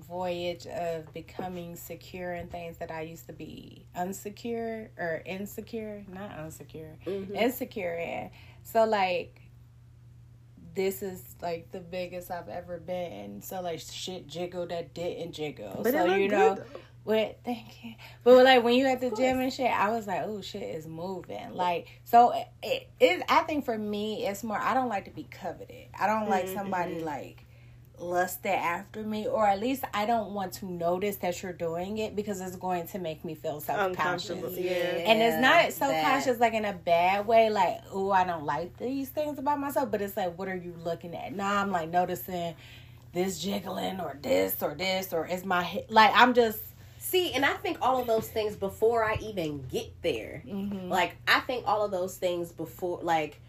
voyage 0.07 0.67
of 0.67 1.11
becoming 1.15 1.77
secure 1.77 2.35
in 2.35 2.49
things 2.49 2.77
that 2.77 2.91
I 2.91 3.01
used 3.01 3.27
to 3.29 3.33
be 3.33 3.87
unsecure 3.97 4.89
or 4.99 5.23
insecure, 5.25 6.05
not 6.13 6.31
unsecure, 6.37 6.97
Mhm. 7.07 7.35
insecure 7.35 7.95
in. 7.97 8.31
So 8.65 8.85
like 8.85 9.41
this 10.79 11.03
is 11.03 11.35
like 11.43 11.73
the 11.73 11.81
biggest 11.81 12.31
I've 12.31 12.49
ever 12.49 12.79
been. 12.79 13.43
So 13.43 13.61
like 13.61 13.81
shit 13.81 14.29
jiggle 14.29 14.65
that 14.69 14.95
didn't 14.95 15.33
jiggle. 15.33 15.81
But 15.83 15.93
so 15.93 16.15
you 16.15 16.29
know 16.29 16.57
what? 17.03 17.41
Thank 17.45 17.85
you. 17.85 17.95
But 18.23 18.45
like 18.45 18.63
when 18.63 18.75
you 18.75 18.87
at 18.87 19.01
the 19.01 19.11
gym 19.11 19.41
and 19.41 19.53
shit, 19.53 19.73
I 19.73 19.91
was 19.91 20.07
like, 20.07 20.23
oh 20.25 20.41
shit 20.41 20.63
is 20.63 20.87
moving. 20.87 21.53
Like 21.53 21.89
so, 22.05 22.33
it, 22.63 22.89
it. 23.01 23.25
I 23.29 23.41
think 23.41 23.65
for 23.65 23.77
me, 23.77 24.25
it's 24.25 24.45
more. 24.45 24.57
I 24.57 24.73
don't 24.73 24.89
like 24.89 25.07
to 25.07 25.11
be 25.11 25.25
coveted. 25.25 25.89
I 25.99 26.07
don't 26.07 26.31
like 26.31 26.47
somebody 26.47 27.01
like 27.01 27.45
lusted 28.01 28.51
after 28.55 29.03
me, 29.03 29.27
or 29.27 29.47
at 29.47 29.61
least 29.61 29.85
I 29.95 30.07
don't 30.07 30.33
want 30.33 30.53
to 30.55 30.67
notice 30.67 31.17
that 31.17 31.43
you're 31.43 31.53
doing 31.53 31.99
it 31.99 32.15
because 32.17 32.41
it's 32.41 32.57
going 32.57 32.87
to 32.89 32.99
make 32.99 33.25
me 33.25 33.35
feel 33.35 33.61
self 33.61 33.97
conscious. 33.97 34.57
Yeah, 34.57 34.73
And 34.73 35.23
it's 35.23 35.41
not 35.41 35.73
self 35.73 35.93
that. 35.93 36.05
conscious 36.05 36.41
like 36.41 36.55
in 36.55 36.65
a 36.65 36.73
bad 36.73 37.27
way, 37.27 37.51
like, 37.51 37.83
oh, 37.93 38.11
I 38.11 38.25
don't 38.25 38.45
like 38.45 38.77
these 38.79 39.09
things 39.09 39.39
about 39.39 39.61
myself, 39.61 39.91
but 39.91 40.01
it's 40.03 40.17
like, 40.17 40.39
what 40.39 40.49
are 40.49 40.57
you 40.57 40.75
looking 40.85 41.15
at? 41.15 41.35
Now 41.35 41.61
I'm 41.61 41.71
like 41.71 41.91
noticing 41.91 42.55
this 43.13 43.39
jiggling 43.39 44.01
or 44.01 44.19
this 44.23 44.63
or 44.63 44.75
this 44.75 45.13
or 45.13 45.27
is 45.27 45.45
my 45.45 45.63
he- 45.63 45.85
like 45.89 46.13
I'm 46.15 46.35
just 46.35 46.61
See, 47.01 47.33
and 47.33 47.43
I 47.43 47.55
think 47.55 47.79
all 47.81 48.01
of 48.03 48.07
those 48.07 48.29
things 48.29 48.55
before 48.55 49.03
I 49.03 49.15
even 49.23 49.65
get 49.69 50.03
there. 50.03 50.43
Mm-hmm. 50.47 50.91
Like 50.91 51.17
I 51.27 51.41
think 51.41 51.65
all 51.67 51.83
of 51.83 51.91
those 51.91 52.17
things 52.17 52.53
before 52.53 52.99
like 53.03 53.41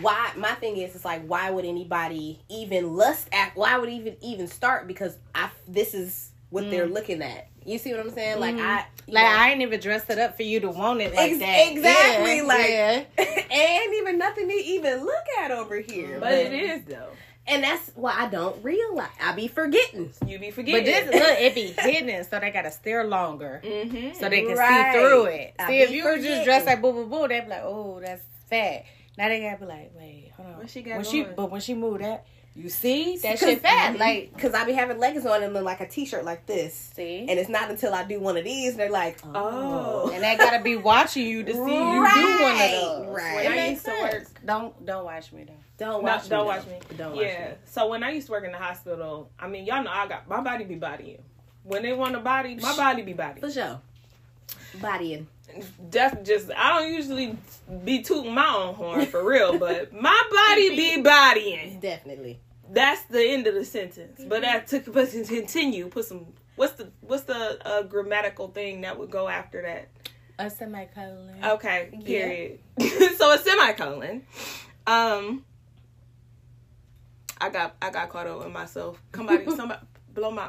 why 0.00 0.32
my 0.36 0.52
thing 0.52 0.76
is 0.78 0.94
it's 0.94 1.04
like 1.04 1.24
why 1.26 1.50
would 1.50 1.64
anybody 1.64 2.40
even 2.48 2.96
lust 2.96 3.28
at 3.32 3.54
why 3.56 3.76
would 3.76 3.90
even 3.90 4.16
even 4.22 4.46
start 4.48 4.86
because 4.86 5.16
I 5.34 5.50
this 5.68 5.92
is 5.94 6.30
what 6.50 6.70
they're 6.70 6.86
looking 6.86 7.22
at. 7.22 7.48
You 7.64 7.78
see 7.78 7.92
what 7.92 8.00
I'm 8.00 8.10
saying? 8.10 8.40
Like 8.40 8.56
I 8.56 8.86
like 9.08 9.24
know, 9.24 9.40
I 9.40 9.50
ain't 9.50 9.62
even 9.62 9.80
dressed 9.80 10.10
it 10.10 10.18
up 10.18 10.36
for 10.36 10.42
you 10.42 10.60
to 10.60 10.68
want 10.70 11.00
it 11.00 11.14
like 11.14 11.30
Ex- 11.32 11.38
that. 11.40 11.72
exactly, 11.72 12.36
Yeah, 12.38 12.42
like- 12.42 12.68
yeah. 12.68 13.04
and 13.86 13.94
even 13.94 14.18
nothing 14.18 14.48
to 14.48 14.54
even 14.54 15.04
look 15.04 15.24
at 15.40 15.50
over 15.50 15.78
here. 15.80 16.18
But 16.20 16.32
it 16.34 16.52
is 16.52 16.82
though. 16.84 17.08
and 17.46 17.62
that's 17.64 17.90
why 17.94 18.14
I 18.18 18.28
don't 18.28 18.62
realize 18.64 19.08
I 19.22 19.32
be 19.32 19.48
forgetting. 19.48 20.12
You 20.26 20.38
be 20.38 20.50
forgetting. 20.50 20.84
But 20.84 20.84
this 20.84 21.04
look, 21.28 21.40
it 21.40 21.54
be 21.54 21.66
hidden, 21.90 22.24
so 22.24 22.38
they 22.40 22.50
gotta 22.50 22.70
stare 22.70 23.04
longer. 23.04 23.62
mm-hmm. 23.64 24.12
so 24.18 24.28
they 24.28 24.42
can 24.42 24.56
Right. 24.56 24.92
see 24.92 24.98
through 24.98 25.24
it. 25.26 25.54
I 25.58 25.66
see, 25.68 25.80
if 25.80 25.90
you 25.90 26.04
were 26.04 26.18
just 26.18 26.44
dressed 26.44 26.66
like 26.66 26.82
boo 26.82 26.92
boo 26.92 27.06
boo, 27.06 27.28
they'd 27.28 27.42
be 27.42 27.48
like, 27.48 27.62
"Oh, 27.64 28.00
that's 28.04 28.22
fat." 28.50 28.84
Now 29.18 29.28
they 29.28 29.40
gotta 29.40 29.58
be 29.58 29.66
like, 29.66 29.92
"Wait, 29.96 30.32
hold 30.36 30.48
on." 30.48 30.58
What 30.58 30.70
she 30.70 30.82
got 30.82 30.96
when 30.96 31.04
she, 31.04 31.22
but 31.24 31.50
when 31.50 31.60
she 31.60 31.74
moved 31.74 32.00
that, 32.02 32.24
you 32.54 32.68
see 32.68 33.16
that 33.18 33.38
shit 33.38 33.60
fat. 33.60 33.98
Like, 33.98 34.36
Cause 34.38 34.54
I 34.54 34.64
be 34.64 34.72
having 34.72 34.98
leggings 34.98 35.24
on 35.26 35.42
and 35.42 35.54
then 35.56 35.64
like 35.64 35.80
a 35.80 35.86
t-shirt 35.88 36.24
like 36.24 36.44
this. 36.46 36.74
see, 36.94 37.26
And 37.28 37.38
it's 37.38 37.48
not 37.48 37.70
until 37.70 37.94
I 37.94 38.04
do 38.04 38.20
one 38.20 38.36
of 38.36 38.44
these 38.44 38.76
they're 38.76 38.90
like, 38.90 39.18
oh, 39.24 40.04
Oh. 40.06 40.10
and 40.12 40.22
they 40.22 40.36
gotta 40.36 40.62
be 40.62 40.76
watching 40.76 41.26
you 41.26 41.42
to 41.44 41.52
see 41.52 41.58
you 41.58 41.64
do 41.64 41.72
one 42.42 42.52
of 42.52 42.70
those. 42.70 43.06
right. 43.16 43.44
It 43.44 43.48
When 43.48 43.52
I 43.52 43.56
makes 43.56 43.70
used 43.70 43.84
to 43.86 43.90
sense. 43.92 44.12
work- 44.30 44.40
Don't 44.46 44.84
don't 44.86 45.04
watch 45.04 45.32
me 45.32 45.44
though. 45.44 45.52
don't 45.78 46.04
No, 46.04 46.12
watch 46.12 46.22
me. 46.24 46.28
don't 46.30 46.46
watch 46.46 46.66
me. 46.66 46.78
Don't 46.96 47.12
watch 47.16 47.24
yeah. 47.24 47.48
me. 47.48 47.54
So 47.66 47.88
when 47.88 48.02
I 48.02 48.10
used 48.10 48.26
to 48.26 48.32
work 48.32 48.44
in 48.44 48.52
the 48.52 48.58
hospital, 48.58 49.30
I 49.38 49.46
mean, 49.48 49.64
y'all 49.66 49.82
know 49.84 49.90
I 49.90 50.06
got 50.06 50.28
my 50.28 50.40
body 50.40 50.64
be 50.64 50.74
bodying. 50.76 51.22
When 51.64 51.82
they 51.82 51.92
want 51.92 52.16
a 52.16 52.20
body, 52.20 52.56
my 52.56 52.76
body 52.76 53.02
be 53.02 53.12
body. 53.12 53.40
For 53.40 53.50
sure. 53.50 53.80
Bodying. 54.80 55.26
That's 55.90 56.26
just 56.26 56.50
I 56.56 56.78
don't 56.80 56.92
usually 56.92 57.36
be 57.84 58.02
tooting 58.02 58.32
my 58.32 58.46
own 58.46 58.74
horn 58.74 59.06
for 59.06 59.24
real, 59.24 59.58
but 59.58 59.92
my 59.92 60.22
body 60.30 60.76
be 60.76 61.02
bodying. 61.02 61.78
Definitely. 61.80 62.40
That's 62.70 63.04
the 63.04 63.22
end 63.22 63.46
of 63.46 63.54
the 63.54 63.64
sentence. 63.64 64.22
But 64.26 64.42
that 64.42 64.66
took 64.66 64.90
but 64.92 65.10
to 65.10 65.24
continue. 65.24 65.88
Put 65.88 66.06
some. 66.06 66.26
What's 66.56 66.74
the 66.74 66.90
what's 67.00 67.24
the 67.24 67.58
uh, 67.66 67.82
grammatical 67.82 68.48
thing 68.48 68.80
that 68.82 68.98
would 68.98 69.10
go 69.10 69.28
after 69.28 69.62
that? 69.62 69.88
A 70.38 70.48
semicolon. 70.48 71.44
Okay, 71.44 71.90
period. 72.04 72.58
so 73.18 73.32
a 73.32 73.38
semicolon. 73.38 74.22
Um, 74.86 75.44
I 77.40 77.50
got 77.50 77.76
I 77.82 77.90
got 77.90 78.08
caught 78.08 78.26
up 78.26 78.38
with 78.38 78.52
myself. 78.52 79.02
Somebody, 79.14 79.44
somebody 79.56 79.80
blow 80.14 80.30
my, 80.30 80.48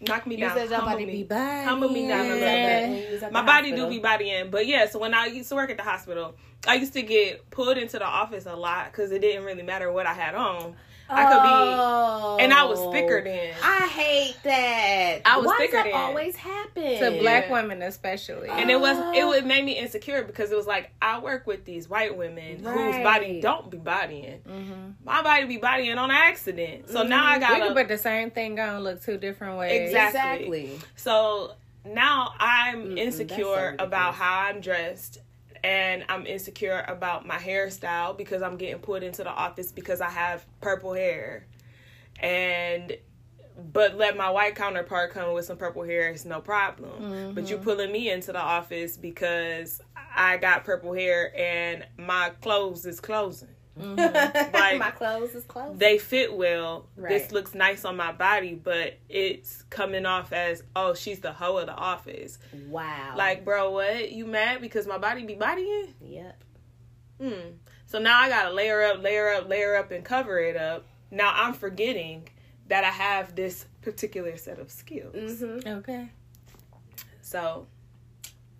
knock 0.00 0.26
me 0.26 0.36
You 0.36 0.42
down. 0.48 0.56
said 0.56 0.70
body 0.70 1.06
me. 1.06 1.12
be 1.12 1.22
body. 1.24 1.64
Humble 1.64 1.88
me 1.88 2.08
down 2.08 2.26
a 2.26 2.28
little 2.34 3.20
bit. 3.20 3.32
My 3.32 3.42
body 3.42 3.72
do 3.72 3.88
be 3.88 3.98
bodying, 3.98 4.50
but 4.50 4.66
yeah. 4.66 4.86
So 4.88 4.98
when 4.98 5.14
I 5.14 5.26
used 5.26 5.48
to 5.50 5.54
work 5.54 5.70
at 5.70 5.76
the 5.76 5.82
hospital, 5.82 6.34
I 6.66 6.74
used 6.74 6.92
to 6.94 7.02
get 7.02 7.50
pulled 7.50 7.78
into 7.78 7.98
the 7.98 8.04
office 8.06 8.46
a 8.46 8.54
lot 8.56 8.86
because 8.92 9.10
it 9.12 9.20
didn't 9.20 9.44
really 9.44 9.62
matter 9.62 9.90
what 9.92 10.06
I 10.06 10.12
had 10.14 10.34
on. 10.34 10.74
I 11.08 11.24
could 11.26 11.40
Oh. 11.40 12.36
be, 12.38 12.44
and 12.44 12.52
I 12.52 12.64
was 12.64 12.80
thicker 12.92 13.22
then. 13.22 13.54
I 13.62 13.86
hate 13.88 14.36
that. 14.44 15.20
I 15.24 15.38
was 15.38 15.46
Why 15.46 15.56
thicker 15.58 15.72
does 15.76 15.84
that 15.84 15.90
then. 15.92 15.94
always 15.94 16.36
happen? 16.36 16.98
To 16.98 17.10
black 17.20 17.46
Yeah. 17.48 17.52
women 17.52 17.82
especially. 17.82 18.48
and 18.48 18.70
it 18.70 18.80
was 18.80 18.96
it 19.16 19.26
would 19.26 19.46
make 19.46 19.64
me 19.64 19.72
insecure 19.78 20.22
because 20.24 20.50
it 20.50 20.56
was 20.56 20.66
like 20.66 20.90
I 21.00 21.18
work 21.20 21.46
with 21.46 21.64
these 21.64 21.88
white 21.88 22.16
women 22.16 22.58
whose 22.64 22.96
body 23.02 23.40
don't 23.40 23.70
be 23.70 23.78
bodying. 23.78 24.40
mm-hmm. 24.40 24.90
My 25.04 25.22
body 25.22 25.44
be 25.46 25.56
bodying 25.58 25.96
on 25.98 26.10
accident. 26.10 26.88
So 26.90 27.02
now 27.02 27.24
I 27.24 27.38
we 27.38 27.44
can 27.44 27.60
gotta 27.60 27.74
put 27.74 27.88
the 27.88 27.98
same 27.98 28.30
thing 28.30 28.58
on, 28.60 28.82
look 28.82 29.02
two 29.02 29.16
different 29.18 29.58
ways. 29.58 29.88
Exactly. 29.90 30.18
Exactly. 30.66 30.78
So 30.96 31.52
now 31.84 32.32
I'm 32.40 32.84
Mm-mm, 32.90 32.98
insecure 32.98 33.76
so 33.78 33.84
about 33.84 34.14
how 34.14 34.40
I'm 34.40 34.60
dressed 34.60 35.18
and 35.64 36.04
I'm 36.08 36.26
insecure 36.26 36.84
about 36.88 37.26
my 37.26 37.36
hairstyle 37.36 38.16
because 38.16 38.42
I'm 38.42 38.56
getting 38.56 38.78
put 38.80 39.02
into 39.02 39.24
the 39.24 39.30
office 39.30 39.72
because 39.72 40.00
I 40.00 40.10
have 40.10 40.44
purple 40.60 40.92
hair. 40.94 41.46
And 42.20 42.96
but 43.72 43.96
let 43.96 44.16
my 44.16 44.28
white 44.30 44.54
counterpart 44.54 45.12
come 45.12 45.32
with 45.32 45.46
some 45.46 45.56
purple 45.56 45.82
hair, 45.82 46.08
it's 46.10 46.24
no 46.26 46.40
problem. 46.40 47.32
But 47.34 47.44
Mm-hmm. 47.44 47.50
you 47.52 47.58
pulling 47.58 47.90
me 47.90 48.10
into 48.10 48.32
the 48.32 48.40
office 48.40 48.96
because 48.98 49.80
I 50.14 50.36
got 50.36 50.64
purple 50.64 50.92
hair 50.92 51.32
and 51.38 51.86
my 51.96 52.30
clothes 52.42 52.84
is 52.86 53.00
closing. 53.00 53.48
Like- 54.52 54.78
my 54.78 54.90
clothes 54.94 55.34
is 55.34 55.44
clothes. 55.44 55.78
They 55.78 55.98
fit 55.98 56.34
well. 56.34 56.88
This 56.96 57.30
looks 57.32 57.54
nice 57.54 57.84
on 57.84 57.96
my 57.96 58.12
body, 58.12 58.54
but 58.54 58.94
it's 59.08 59.62
coming 59.70 60.06
off 60.06 60.32
as, 60.32 60.62
oh, 60.74 60.94
she's 60.94 61.20
the 61.20 61.32
hoe 61.32 61.58
of 61.58 61.66
the 61.66 61.74
office. 61.74 62.38
wow. 62.68 63.14
Like, 63.16 63.44
bro, 63.44 63.70
what? 63.70 64.10
You 64.12 64.26
mad 64.26 64.60
because 64.60 64.86
my 64.86 64.98
body 64.98 65.24
be 65.24 65.34
bodying? 65.34 65.94
Yep. 66.00 66.42
Hmm. 67.20 67.32
So 67.86 67.98
now 67.98 68.20
I 68.20 68.28
gotta 68.28 68.52
layer 68.52 68.82
up, 68.82 69.02
layer 69.02 69.32
up, 69.32 69.48
layer 69.48 69.76
up, 69.76 69.90
and 69.90 70.04
cover 70.04 70.38
it 70.40 70.56
up. 70.56 70.86
Now 71.10 71.32
I'm 71.34 71.52
forgetting 71.54 72.28
that 72.68 72.82
I 72.82 72.90
have 72.90 73.36
this 73.36 73.66
particular 73.82 74.36
set 74.36 74.58
of 74.58 74.70
skills. 74.70 75.14
Mm-hmm. 75.14 75.68
Okay. 75.68 76.10
So 77.20 77.66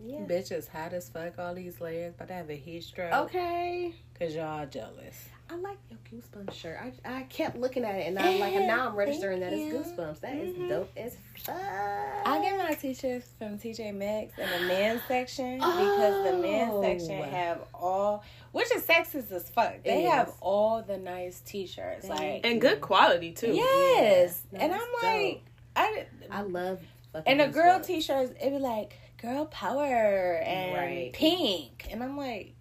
Yeah. 0.05 0.19
Bitches 0.21 0.69
hot 0.69 0.93
as 0.93 1.09
fuck, 1.09 1.39
all 1.39 1.55
these 1.55 1.81
layers, 1.81 2.15
but 2.19 2.31
I 2.31 2.35
have 2.35 2.51
a 2.51 2.55
heat 2.57 2.85
stroke. 2.85 3.13
Okay. 3.13 3.95
Cause 4.19 4.35
y'all 4.35 4.67
jealous. 4.67 5.29
I 5.49 5.55
like 5.57 5.79
your 5.91 5.99
Goosebumps 6.11 6.55
shirt. 6.55 6.79
I, 7.05 7.19
I 7.19 7.23
kept 7.25 7.57
looking 7.57 7.85
at 7.85 7.95
it 7.95 8.09
and 8.09 8.19
I'm 8.19 8.41
like, 8.41 8.55
and 8.55 8.67
now 8.67 8.89
I'm 8.89 8.97
registering 8.97 9.41
that 9.41 9.51
Thank 9.53 9.73
it's 9.73 9.89
you. 9.89 9.95
Goosebumps. 9.95 10.21
That 10.21 10.35
is 10.37 10.57
Mhm. 10.57 10.69
dope 10.69 10.91
as 10.97 11.17
fuck. 11.37 11.55
I 11.57 12.41
get 12.43 12.59
my 12.59 12.75
t-shirts 12.75 13.29
from 13.39 13.57
TJ 13.59 13.93
Maxx 13.95 14.37
in 14.39 14.49
the 14.51 14.67
men's 14.67 15.03
section 15.07 15.59
because 15.59 16.25
the 16.33 16.39
men's 16.43 16.73
Oh. 16.75 16.83
section 16.83 17.23
have 17.23 17.61
all, 17.73 18.25
which 18.53 18.75
is 18.75 18.83
sexist 18.83 19.31
as 19.31 19.49
fuck. 19.49 19.83
They 19.85 20.05
It 20.05 20.11
have 20.11 20.29
is. 20.29 20.35
all 20.41 20.83
the 20.83 20.99
nice 20.99 21.41
t-shirts, 21.41 22.09
like 22.09 22.41
and 22.45 22.61
good 22.61 22.81
quality 22.81 23.33
too. 23.33 23.53
yes. 23.55 24.43
Yeah, 24.53 24.65
and 24.65 24.73
I'm 24.75 24.89
like, 25.03 25.43
I 25.77 26.07
I 26.31 26.43
love 26.43 26.81
fucking 27.13 27.31
and 27.31 27.41
the 27.41 27.55
girl 27.55 27.79
t-shirts, 27.81 28.33
it 28.41 28.51
be 28.51 28.59
like 28.59 28.97
girl 29.21 29.47
power 29.47 30.41
and 30.45 30.75
Right. 30.75 31.13
pink, 31.13 31.87
and 31.91 32.03
I'm 32.03 32.17
like, 32.17 32.55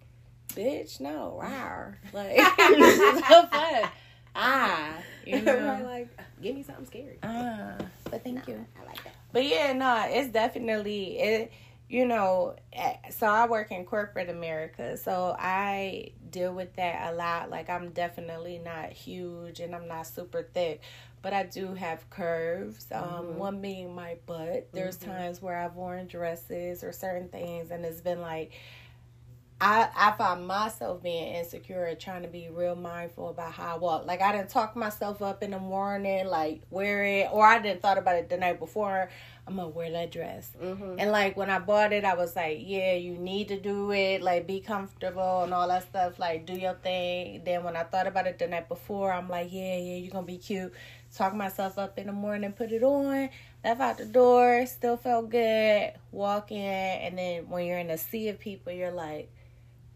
bitch, 0.54 1.00
no, 1.00 1.38
rawr. 1.42 1.96
like 2.12 2.38
so 3.28 3.46
fun. 3.46 3.88
Ah, 4.34 4.94
you 5.24 5.40
know. 5.40 5.80
like, 5.84 6.08
give 6.42 6.54
me 6.54 6.62
something 6.62 6.86
scary. 6.86 7.18
Ah, 7.22 7.76
but 8.10 8.22
thank 8.22 8.46
you. 8.48 8.64
I 8.80 8.84
like 8.86 9.02
that. 9.04 9.14
But 9.32 9.44
yeah, 9.46 9.72
no, 9.72 10.04
it's 10.08 10.30
definitely 10.32 11.18
it. 11.18 11.52
You 11.88 12.06
know, 12.06 12.56
eh, 12.72 12.96
so 13.10 13.26
I 13.26 13.46
work 13.46 13.70
in 13.70 13.84
corporate 13.84 14.28
America, 14.28 14.96
so 14.96 15.36
I 15.38 16.10
deal 16.30 16.52
with 16.52 16.74
that 16.76 17.12
a 17.12 17.14
lot. 17.16 17.50
Like, 17.50 17.70
I'm 17.70 17.90
definitely 17.90 18.58
not 18.58 18.90
huge 18.92 19.60
and 19.60 19.74
I'm 19.74 19.86
not 19.86 20.06
super 20.06 20.42
thick, 20.42 20.80
but 21.22 21.32
I 21.32 21.44
do 21.44 21.74
have 21.74 22.08
curves. 22.10 22.86
Um, 22.92 23.26
Mhm. 23.26 23.34
One 23.36 23.60
being 23.60 23.94
my 23.94 24.16
butt. 24.26 24.68
There's 24.72 24.96
Mhm. 24.98 25.06
times 25.06 25.40
where 25.42 25.56
I've 25.56 25.76
worn 25.76 26.06
dresses 26.06 26.82
or 26.82 26.92
certain 26.92 27.28
things, 27.28 27.70
and 27.70 27.84
it's 27.84 28.00
been 28.00 28.20
like, 28.20 28.52
I, 29.58 29.88
I 29.96 30.12
find 30.12 30.46
myself 30.46 31.02
being 31.02 31.34
insecure 31.34 31.86
and 31.86 31.98
trying 31.98 32.22
to 32.22 32.28
be 32.28 32.50
real 32.50 32.76
mindful 32.76 33.30
about 33.30 33.52
how 33.52 33.76
I 33.76 33.78
walk. 33.78 34.06
Like 34.06 34.20
I 34.20 34.32
didn't 34.32 34.50
talk 34.50 34.76
myself 34.76 35.22
up 35.22 35.42
in 35.42 35.52
the 35.52 35.58
morning, 35.58 36.26
like 36.26 36.60
wear 36.68 37.02
it, 37.04 37.28
or 37.32 37.46
I 37.46 37.58
didn't 37.58 37.80
thought 37.80 37.96
about 37.96 38.16
it 38.16 38.28
the 38.28 38.36
night 38.36 38.58
before. 38.58 39.08
I'm 39.46 39.56
gonna 39.56 39.68
wear 39.68 39.90
that 39.92 40.12
dress. 40.12 40.50
Mm-hmm. 40.62 40.96
And 40.98 41.10
like 41.10 41.38
when 41.38 41.48
I 41.48 41.58
bought 41.58 41.94
it, 41.94 42.04
I 42.04 42.14
was 42.16 42.36
like, 42.36 42.58
yeah, 42.60 42.94
you 42.94 43.16
need 43.16 43.48
to 43.48 43.58
do 43.58 43.92
it, 43.92 44.20
like 44.20 44.46
be 44.46 44.60
comfortable 44.60 45.44
and 45.44 45.54
all 45.54 45.68
that 45.68 45.84
stuff, 45.84 46.18
like 46.18 46.44
do 46.44 46.52
your 46.52 46.74
thing. 46.74 47.40
Then 47.42 47.64
when 47.64 47.76
I 47.76 47.84
thought 47.84 48.06
about 48.06 48.26
it 48.26 48.38
the 48.38 48.48
night 48.48 48.68
before, 48.68 49.10
I'm 49.10 49.28
like, 49.28 49.48
yeah, 49.50 49.78
yeah, 49.78 49.96
you're 49.96 50.12
gonna 50.12 50.26
be 50.26 50.36
cute. 50.36 50.74
Talk 51.14 51.34
myself 51.34 51.78
up 51.78 51.98
in 51.98 52.08
the 52.08 52.12
morning, 52.12 52.52
put 52.52 52.72
it 52.72 52.82
on, 52.82 53.30
left 53.64 53.80
out 53.80 53.96
the 53.96 54.04
door, 54.04 54.66
still 54.66 54.98
felt 54.98 55.30
good, 55.30 55.94
walk 56.12 56.52
in, 56.52 56.58
and 56.58 57.16
then 57.16 57.48
when 57.48 57.64
you're 57.64 57.78
in 57.78 57.88
a 57.88 57.96
sea 57.96 58.28
of 58.28 58.38
people, 58.38 58.70
you're 58.70 58.90
like, 58.90 59.30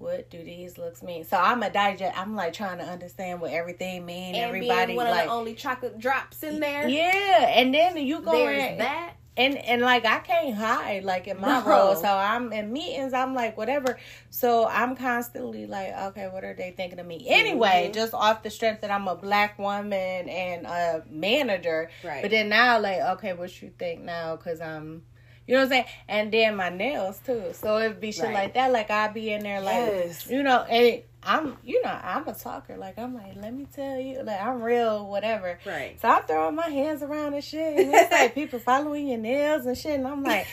what 0.00 0.30
do 0.30 0.42
these 0.42 0.78
looks 0.78 1.02
mean? 1.02 1.24
So 1.24 1.36
I'm 1.36 1.62
a 1.62 1.70
digest. 1.70 2.18
I'm 2.18 2.34
like 2.34 2.54
trying 2.54 2.78
to 2.78 2.84
understand 2.84 3.40
what 3.40 3.52
everything 3.52 4.06
mean. 4.06 4.34
And 4.34 4.44
Everybody 4.44 4.96
one 4.96 5.06
of 5.06 5.12
like, 5.12 5.26
the 5.26 5.32
only 5.32 5.54
chocolate 5.54 5.98
drops 5.98 6.42
in 6.42 6.58
there. 6.58 6.88
yeah, 6.88 7.46
and 7.54 7.72
then 7.74 7.96
you 7.98 8.20
go 8.22 8.48
in 8.48 8.78
that. 8.78 9.14
and 9.36 9.56
and 9.58 9.82
like 9.82 10.06
I 10.06 10.18
can't 10.20 10.54
hide 10.56 11.04
like 11.04 11.28
in 11.28 11.38
my 11.40 11.60
No. 11.60 11.66
role. 11.66 11.96
So 11.96 12.08
I'm 12.08 12.50
in 12.52 12.72
meetings. 12.72 13.12
I'm 13.12 13.34
like 13.34 13.58
whatever. 13.58 13.98
So 14.30 14.66
I'm 14.66 14.96
constantly 14.96 15.66
like, 15.66 15.92
okay, 16.08 16.28
what 16.28 16.44
are 16.44 16.54
they 16.54 16.70
thinking 16.70 16.98
of 16.98 17.06
me? 17.06 17.26
Anyway, 17.28 17.88
Mhm. 17.90 17.94
just 17.94 18.14
off 18.14 18.42
the 18.42 18.50
strength 18.50 18.80
that 18.80 18.90
I'm 18.90 19.06
a 19.06 19.14
black 19.16 19.58
woman 19.58 19.92
and 20.30 20.66
a 20.66 21.04
manager. 21.10 21.90
Right. 22.02 22.22
But 22.22 22.30
then 22.30 22.48
now, 22.48 22.80
like, 22.80 23.00
okay, 23.18 23.34
what 23.34 23.60
you 23.60 23.70
think 23.78 24.00
now? 24.00 24.36
Because 24.36 24.60
I'm. 24.62 25.02
You 25.50 25.56
know 25.56 25.62
what 25.62 25.64
I'm 25.64 25.70
saying? 25.70 25.84
And 26.08 26.32
then 26.32 26.54
my 26.54 26.68
nails 26.68 27.18
too. 27.26 27.42
So 27.54 27.78
it'd 27.80 27.98
be 27.98 28.12
shit 28.12 28.26
Right. 28.26 28.34
like 28.34 28.54
that. 28.54 28.70
Like 28.70 28.88
I'd 28.88 29.12
be 29.12 29.32
in 29.32 29.42
there 29.42 29.60
like 29.60 29.74
Yes. 29.74 30.28
you 30.28 30.44
know, 30.44 30.62
and 30.62 30.86
it, 30.86 31.08
I'm 31.24 31.56
you 31.64 31.82
know, 31.82 31.90
I'm 31.90 32.28
a 32.28 32.34
talker. 32.34 32.76
Like 32.76 32.96
I'm 33.00 33.14
like, 33.14 33.34
let 33.34 33.52
me 33.52 33.66
tell 33.74 33.98
you, 33.98 34.22
like 34.22 34.40
I'm 34.40 34.62
real, 34.62 35.08
whatever. 35.08 35.58
right. 35.66 36.00
So 36.00 36.08
I'm 36.08 36.22
throwing 36.22 36.54
my 36.54 36.68
hands 36.68 37.02
around 37.02 37.34
and 37.34 37.42
shit. 37.42 37.78
And 37.80 37.92
it's 37.92 38.12
like 38.12 38.32
people 38.32 38.58
following 38.70 39.08
your 39.08 39.18
nails 39.18 39.66
and 39.66 39.76
shit. 39.76 39.98
And 39.98 40.06
I'm 40.06 40.22
like, 40.22 40.46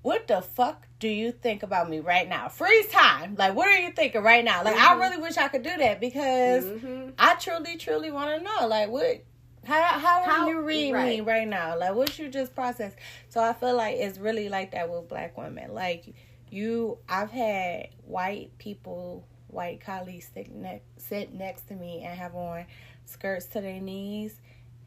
what 0.00 0.26
the 0.26 0.40
fuck 0.40 0.86
do 0.98 1.08
you 1.08 1.30
think 1.30 1.62
about 1.62 1.90
me 1.90 2.00
right 2.00 2.26
now? 2.26 2.48
Freeze 2.48 2.86
time. 2.88 3.36
Like, 3.38 3.54
what 3.54 3.68
are 3.68 3.78
you 3.78 3.90
thinking 3.92 4.22
right 4.22 4.42
now? 4.44 4.64
Like, 4.64 4.76
I 4.76 4.94
Mhm. 4.94 5.00
really 5.00 5.18
wish 5.18 5.36
I 5.36 5.48
could 5.48 5.62
do 5.62 5.76
that 5.76 6.00
because 6.00 6.64
Mm-hmm. 6.64 7.10
I 7.18 7.34
truly, 7.34 7.76
truly 7.76 8.10
want 8.10 8.38
to 8.38 8.42
know. 8.42 8.66
Like, 8.68 8.88
what? 8.88 9.22
How 9.64 9.82
how, 9.98 10.22
How- 10.24 10.44
do 10.44 10.50
you 10.50 10.60
read 10.62 10.86
me 10.86 10.92
right. 10.92 11.26
right 11.26 11.48
now? 11.48 11.78
Like, 11.78 11.94
what 11.94 12.18
you 12.18 12.28
just 12.28 12.54
processed? 12.54 12.96
So 13.28 13.42
I 13.42 13.52
feel 13.52 13.76
like 13.76 13.96
it's 13.96 14.18
really 14.18 14.48
like 14.48 14.72
that 14.72 14.90
with 14.90 15.08
black 15.08 15.36
women. 15.36 15.72
Like, 15.74 16.14
you, 16.50 16.98
I've 17.08 17.30
had 17.30 17.88
white 18.06 18.56
people, 18.58 19.26
white 19.48 19.80
colleagues 19.80 20.30
sit, 20.34 20.54
ne- 20.54 20.82
sit 20.96 21.32
next 21.32 21.68
to 21.68 21.74
me 21.74 22.02
and 22.04 22.18
have 22.18 22.34
on 22.34 22.64
skirts 23.06 23.46
to 23.46 23.60
their 23.60 23.80
knees, 23.80 24.40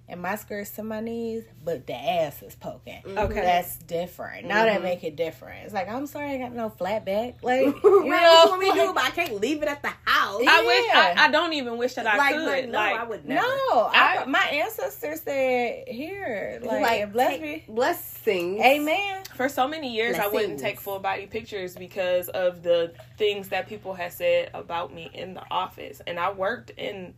and 0.09 0.21
my 0.21 0.35
skirts 0.37 0.69
to 0.71 0.83
my 0.83 1.01
knees, 1.01 1.43
but 1.65 1.85
the 1.85 1.93
ass 1.93 2.41
is 2.41 2.55
poking. 2.55 3.01
Okay. 3.05 3.41
That's 3.41 3.75
different. 3.79 4.47
Now 4.47 4.63
that 4.65 4.79
Mhm. 4.79 4.83
make 4.83 5.03
it 5.03 5.15
different. 5.15 5.65
It's 5.65 5.73
like 5.73 5.89
I'm 5.89 6.07
sorry, 6.07 6.31
I 6.31 6.37
got 6.37 6.53
no 6.53 6.69
flat 6.69 7.03
back. 7.05 7.35
Like 7.43 7.65
you 7.65 7.71
what 7.73 7.83
know, 8.05 8.43
you 8.43 8.49
want 8.49 8.61
me 8.61 8.71
do? 8.73 8.93
But 8.93 9.03
I 9.03 9.09
can't 9.11 9.33
leave 9.41 9.61
it 9.63 9.67
at 9.67 9.81
the 9.81 9.91
house. 10.05 10.41
Yeah. 10.43 10.49
I 10.51 10.61
wish 10.65 10.95
I, 10.95 11.25
I 11.25 11.31
don't 11.31 11.53
even 11.53 11.77
wish 11.77 11.95
that 11.95 12.07
I 12.07 12.17
like, 12.17 12.35
could. 12.35 12.45
like, 12.45 12.65
no, 12.69 12.77
like, 12.77 12.99
I 12.99 13.03
would 13.03 13.25
never. 13.25 13.41
No, 13.47 13.81
I, 13.93 14.19
I- 14.21 14.25
my 14.25 14.39
ancestors 14.51 15.21
said 15.21 15.87
here, 15.87 16.59
like, 16.63 16.81
Like, 16.81 17.11
bless 17.13 17.29
take 17.31 17.41
me, 17.41 17.63
blessings. 17.67 18.61
amen. 18.61 19.23
for 19.35 19.49
so 19.49 19.67
many 19.67 19.93
years 19.93 20.17
I 20.17 20.27
wouldn't 20.27 20.59
take 20.59 20.79
full 20.79 20.99
body 20.99 21.25
pictures 21.27 21.75
because 21.75 22.27
of 22.29 22.63
the 22.63 22.93
things 23.17 23.49
that 23.49 23.67
people 23.67 23.93
had 23.93 24.13
said 24.13 24.49
about 24.53 24.93
me 24.93 25.09
in 25.13 25.33
the 25.35 25.43
office. 25.51 26.01
And 26.07 26.19
I 26.19 26.31
worked 26.31 26.71
in 26.71 27.13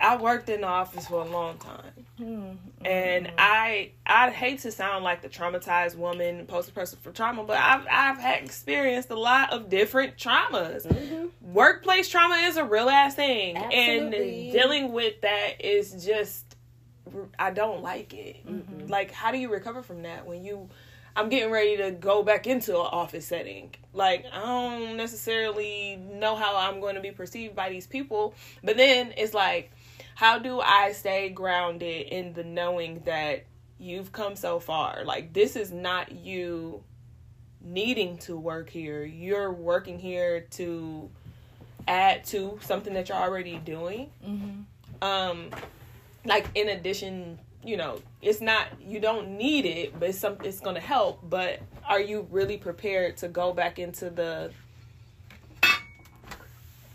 I 0.00 0.16
worked 0.16 0.48
in 0.48 0.62
the 0.62 0.66
office 0.66 1.06
for 1.06 1.20
a 1.22 1.24
long 1.24 1.58
time. 1.58 2.06
Hmm. 2.16 2.84
And 2.84 3.32
I 3.38 3.92
I 4.06 4.30
hate 4.30 4.60
to 4.60 4.72
sound 4.72 5.04
like 5.04 5.22
the 5.22 5.28
traumatized 5.28 5.96
woman 5.96 6.46
post 6.46 6.74
person 6.74 6.98
for 7.02 7.12
trauma, 7.12 7.44
but 7.44 7.56
I've 7.58 7.86
I've 7.90 8.18
had 8.18 8.42
experienced 8.42 9.10
a 9.10 9.18
lot 9.18 9.52
of 9.52 9.68
different 9.68 10.16
traumas. 10.16 10.86
Mhm. 10.86 11.30
Workplace 11.42 12.08
trauma 12.08 12.36
is 12.36 12.56
a 12.56 12.64
real 12.64 12.88
ass 12.88 13.14
thing. 13.14 13.56
Absolutely. 13.56 14.48
And 14.48 14.52
dealing 14.52 14.92
with 14.92 15.20
that 15.22 15.60
is 15.60 16.04
just 16.04 16.56
I 17.38 17.50
don't 17.50 17.82
like 17.82 18.12
it. 18.14 18.46
Mhm. 18.46 18.90
Like 18.90 19.12
how 19.12 19.30
do 19.30 19.38
you 19.38 19.50
recover 19.50 19.82
from 19.82 20.02
that 20.02 20.26
when 20.26 20.44
you 20.44 20.68
I'm 21.16 21.28
getting 21.30 21.50
ready 21.50 21.76
to 21.78 21.90
go 21.90 22.22
back 22.22 22.46
into 22.46 22.72
an 22.78 22.86
office 22.92 23.26
setting. 23.26 23.74
Like 23.92 24.24
I 24.32 24.40
don't 24.40 24.96
necessarily 24.96 25.96
know 25.96 26.36
how 26.36 26.56
I'm 26.56 26.80
going 26.80 26.94
to 26.94 27.00
be 27.00 27.10
perceived 27.10 27.56
by 27.56 27.70
these 27.70 27.88
people, 27.88 28.34
but 28.62 28.76
then 28.76 29.12
it's 29.16 29.34
like 29.34 29.72
how 30.18 30.36
do 30.36 30.58
I 30.58 30.90
stay 30.90 31.28
grounded 31.28 32.08
in 32.08 32.32
the 32.32 32.42
knowing 32.42 33.02
that 33.04 33.44
you've 33.78 34.10
come 34.10 34.34
so 34.34 34.58
far? 34.58 35.04
Like 35.04 35.32
this 35.32 35.54
is 35.54 35.70
not 35.70 36.10
you 36.10 36.82
needing 37.60 38.18
to 38.18 38.36
work 38.36 38.68
here. 38.68 39.04
You're 39.04 39.52
working 39.52 39.96
here 39.96 40.40
to 40.58 41.08
add 41.86 42.24
to 42.24 42.58
something 42.62 42.94
that 42.94 43.08
you're 43.08 43.16
already 43.16 43.58
doing. 43.58 44.10
Mhm. 44.26 44.64
Um 45.02 45.50
like 46.24 46.48
in 46.56 46.68
addition, 46.70 47.38
you 47.62 47.76
know, 47.76 48.02
it's 48.20 48.40
not 48.40 48.66
you 48.80 48.98
don't 48.98 49.38
need 49.38 49.66
it, 49.66 50.00
but 50.00 50.08
it's 50.08 50.18
some 50.18 50.38
it's 50.42 50.58
going 50.58 50.74
to 50.74 50.80
help, 50.80 51.20
but 51.30 51.60
are 51.88 52.00
you 52.00 52.26
really 52.32 52.56
prepared 52.56 53.18
to 53.18 53.28
go 53.28 53.52
back 53.52 53.78
into 53.78 54.10
the 54.10 54.50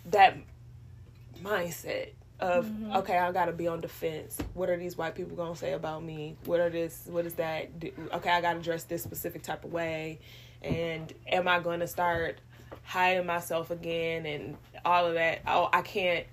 that 0.08 0.36
mindset 1.42 2.10
of 2.40 2.66
Mhm. 2.68 2.96
okay, 2.98 3.18
I 3.18 3.32
gotta 3.32 3.52
be 3.54 3.68
on 3.68 3.80
defense. 3.82 4.38
What 4.54 4.70
are 4.70 4.78
these 4.78 4.98
white 4.98 5.16
people 5.16 5.36
gonna 5.38 5.56
say 5.56 5.74
about 5.74 6.04
me? 6.04 6.36
What 6.46 6.60
are 6.60 6.70
this? 6.70 7.04
What 7.10 7.26
is 7.26 7.36
that? 7.36 7.70
Okay, 8.14 8.30
I 8.30 8.42
gotta 8.42 8.60
dress 8.60 8.84
this 8.84 9.04
specific 9.04 9.44
type 9.44 9.64
of 9.64 9.72
way, 9.72 10.20
and 10.62 11.14
am 11.28 11.48
I 11.48 11.60
gonna 11.60 11.88
start 11.88 12.40
hiding 12.84 13.26
myself 13.26 13.72
again 13.72 14.26
and 14.26 14.58
all 14.84 15.06
of 15.06 15.14
that? 15.14 15.40
Oh, 15.48 15.70
I 15.72 15.82
can't 15.84 16.26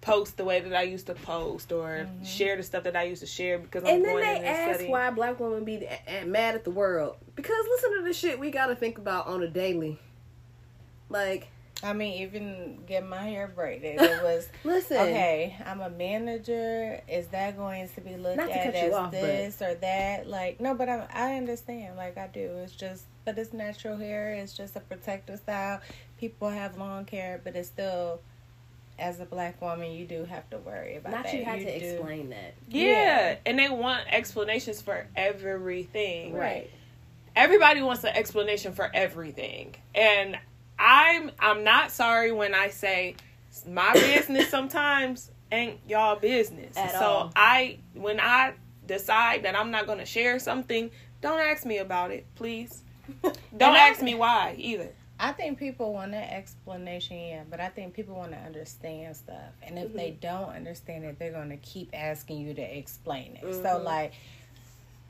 post 0.00 0.36
the 0.36 0.44
way 0.44 0.60
that 0.60 0.72
I 0.72 0.82
used 0.82 1.06
to 1.08 1.14
post 1.14 1.72
or 1.72 2.06
Mhm. 2.08 2.24
share 2.24 2.56
the 2.56 2.62
stuff 2.62 2.84
that 2.84 2.94
I 2.96 3.02
used 3.02 3.20
to 3.20 3.26
share 3.26 3.58
because 3.58 3.82
I'm 3.82 3.96
And 3.96 4.04
then 4.04 4.16
they 4.20 4.44
ask 4.46 4.70
studying. 4.74 4.92
why 4.92 5.10
black 5.10 5.40
women 5.40 5.64
be 5.64 5.86
mad 6.24 6.54
at 6.54 6.62
the 6.64 6.70
world 6.70 7.16
because 7.34 7.66
listen 7.68 7.96
to 7.98 8.02
the 8.04 8.12
shit 8.12 8.38
we 8.38 8.50
gotta 8.52 8.76
think 8.76 8.96
about 8.96 9.26
on 9.26 9.42
a 9.42 9.48
daily. 9.48 9.98
Like, 11.10 11.48
I 11.82 11.92
mean, 11.92 12.22
even 12.22 12.78
get 12.86 13.06
my 13.06 13.22
hair 13.22 13.46
braided. 13.46 14.00
It 14.00 14.22
was 14.22 14.48
listen, 14.64 14.96
okay. 14.96 15.56
I'm 15.64 15.80
a 15.80 15.90
manager. 15.90 17.00
Is 17.08 17.28
that 17.28 17.56
going 17.56 17.88
to 17.94 18.00
be 18.00 18.16
looked 18.16 18.36
Not 18.36 18.48
to 18.48 18.58
at 18.66 18.74
as 18.74 18.92
off, 18.94 19.12
but- 19.12 19.20
this 19.20 19.62
or 19.62 19.74
that? 19.76 20.28
Like, 20.28 20.60
no, 20.60 20.74
but 20.74 20.88
I 20.88 21.06
I 21.12 21.34
understand. 21.36 21.96
Like 21.96 22.18
I 22.18 22.26
do. 22.26 22.40
It's 22.64 22.72
just, 22.72 23.04
but 23.24 23.38
it's 23.38 23.52
natural 23.52 23.96
hair. 23.96 24.32
It's 24.34 24.56
just 24.56 24.74
a 24.76 24.80
protective 24.80 25.38
style. 25.38 25.80
People 26.18 26.48
have 26.50 26.76
long 26.78 27.06
hair, 27.06 27.40
but 27.42 27.54
it's 27.56 27.68
still. 27.68 28.20
As 29.00 29.20
a 29.20 29.24
black 29.24 29.62
woman, 29.62 29.92
you 29.92 30.04
do 30.06 30.24
have 30.24 30.50
to 30.50 30.58
worry 30.58 30.96
about 30.96 31.12
not 31.12 31.22
that. 31.22 31.32
you 31.34 31.44
had 31.44 31.60
to 31.60 31.78
do. 31.78 31.86
explain 31.86 32.30
that, 32.30 32.54
yeah. 32.68 32.82
Yeah. 32.84 33.36
and 33.46 33.56
they 33.56 33.68
want 33.68 34.02
explanations 34.10 34.82
for 34.82 35.06
everything. 35.14 36.34
right? 36.34 36.68
everybody 37.36 37.80
wants 37.80 38.02
an 38.02 38.10
explanation 38.16 38.72
for 38.72 38.90
everything 38.92 39.76
and 39.94 40.36
i'm 40.78 41.30
i'm 41.40 41.64
not 41.64 41.90
sorry 41.90 42.32
when 42.32 42.54
i 42.54 42.68
say 42.68 43.14
my 43.68 43.92
business 43.94 44.48
sometimes 44.48 45.30
ain't 45.50 45.78
y'all 45.88 46.16
business 46.16 46.76
At 46.76 46.92
so 46.92 47.04
all. 47.06 47.32
i 47.36 47.78
when 47.94 48.20
i 48.20 48.52
decide 48.86 49.42
that 49.44 49.56
i'm 49.56 49.70
not 49.70 49.86
going 49.86 49.98
to 49.98 50.06
share 50.06 50.38
something 50.38 50.90
don't 51.20 51.40
ask 51.40 51.64
me 51.66 51.78
about 51.78 52.10
it 52.10 52.26
please 52.36 52.82
don't 53.22 53.76
ask 53.76 54.02
me 54.02 54.14
why 54.14 54.54
either 54.58 54.90
I 55.20 55.32
think 55.32 55.58
people 55.58 55.92
want 55.92 56.14
an 56.14 56.22
explanation, 56.22 57.18
yeah, 57.18 57.42
but 57.50 57.58
I 57.58 57.70
think 57.70 57.92
people 57.92 58.14
want 58.14 58.30
to 58.30 58.38
understand 58.38 59.16
stuff. 59.16 59.50
And 59.64 59.76
if 59.76 59.92
they 59.92 60.12
don't 60.20 60.50
understand 60.50 61.04
it, 61.06 61.18
they're 61.18 61.32
going 61.32 61.48
to 61.50 61.56
keep 61.56 61.90
asking 61.92 62.38
you 62.42 62.54
to 62.54 62.62
explain 62.78 63.36
it. 63.42 63.52
So, 63.52 63.80
Mhm. 63.80 63.82
like, 63.82 64.12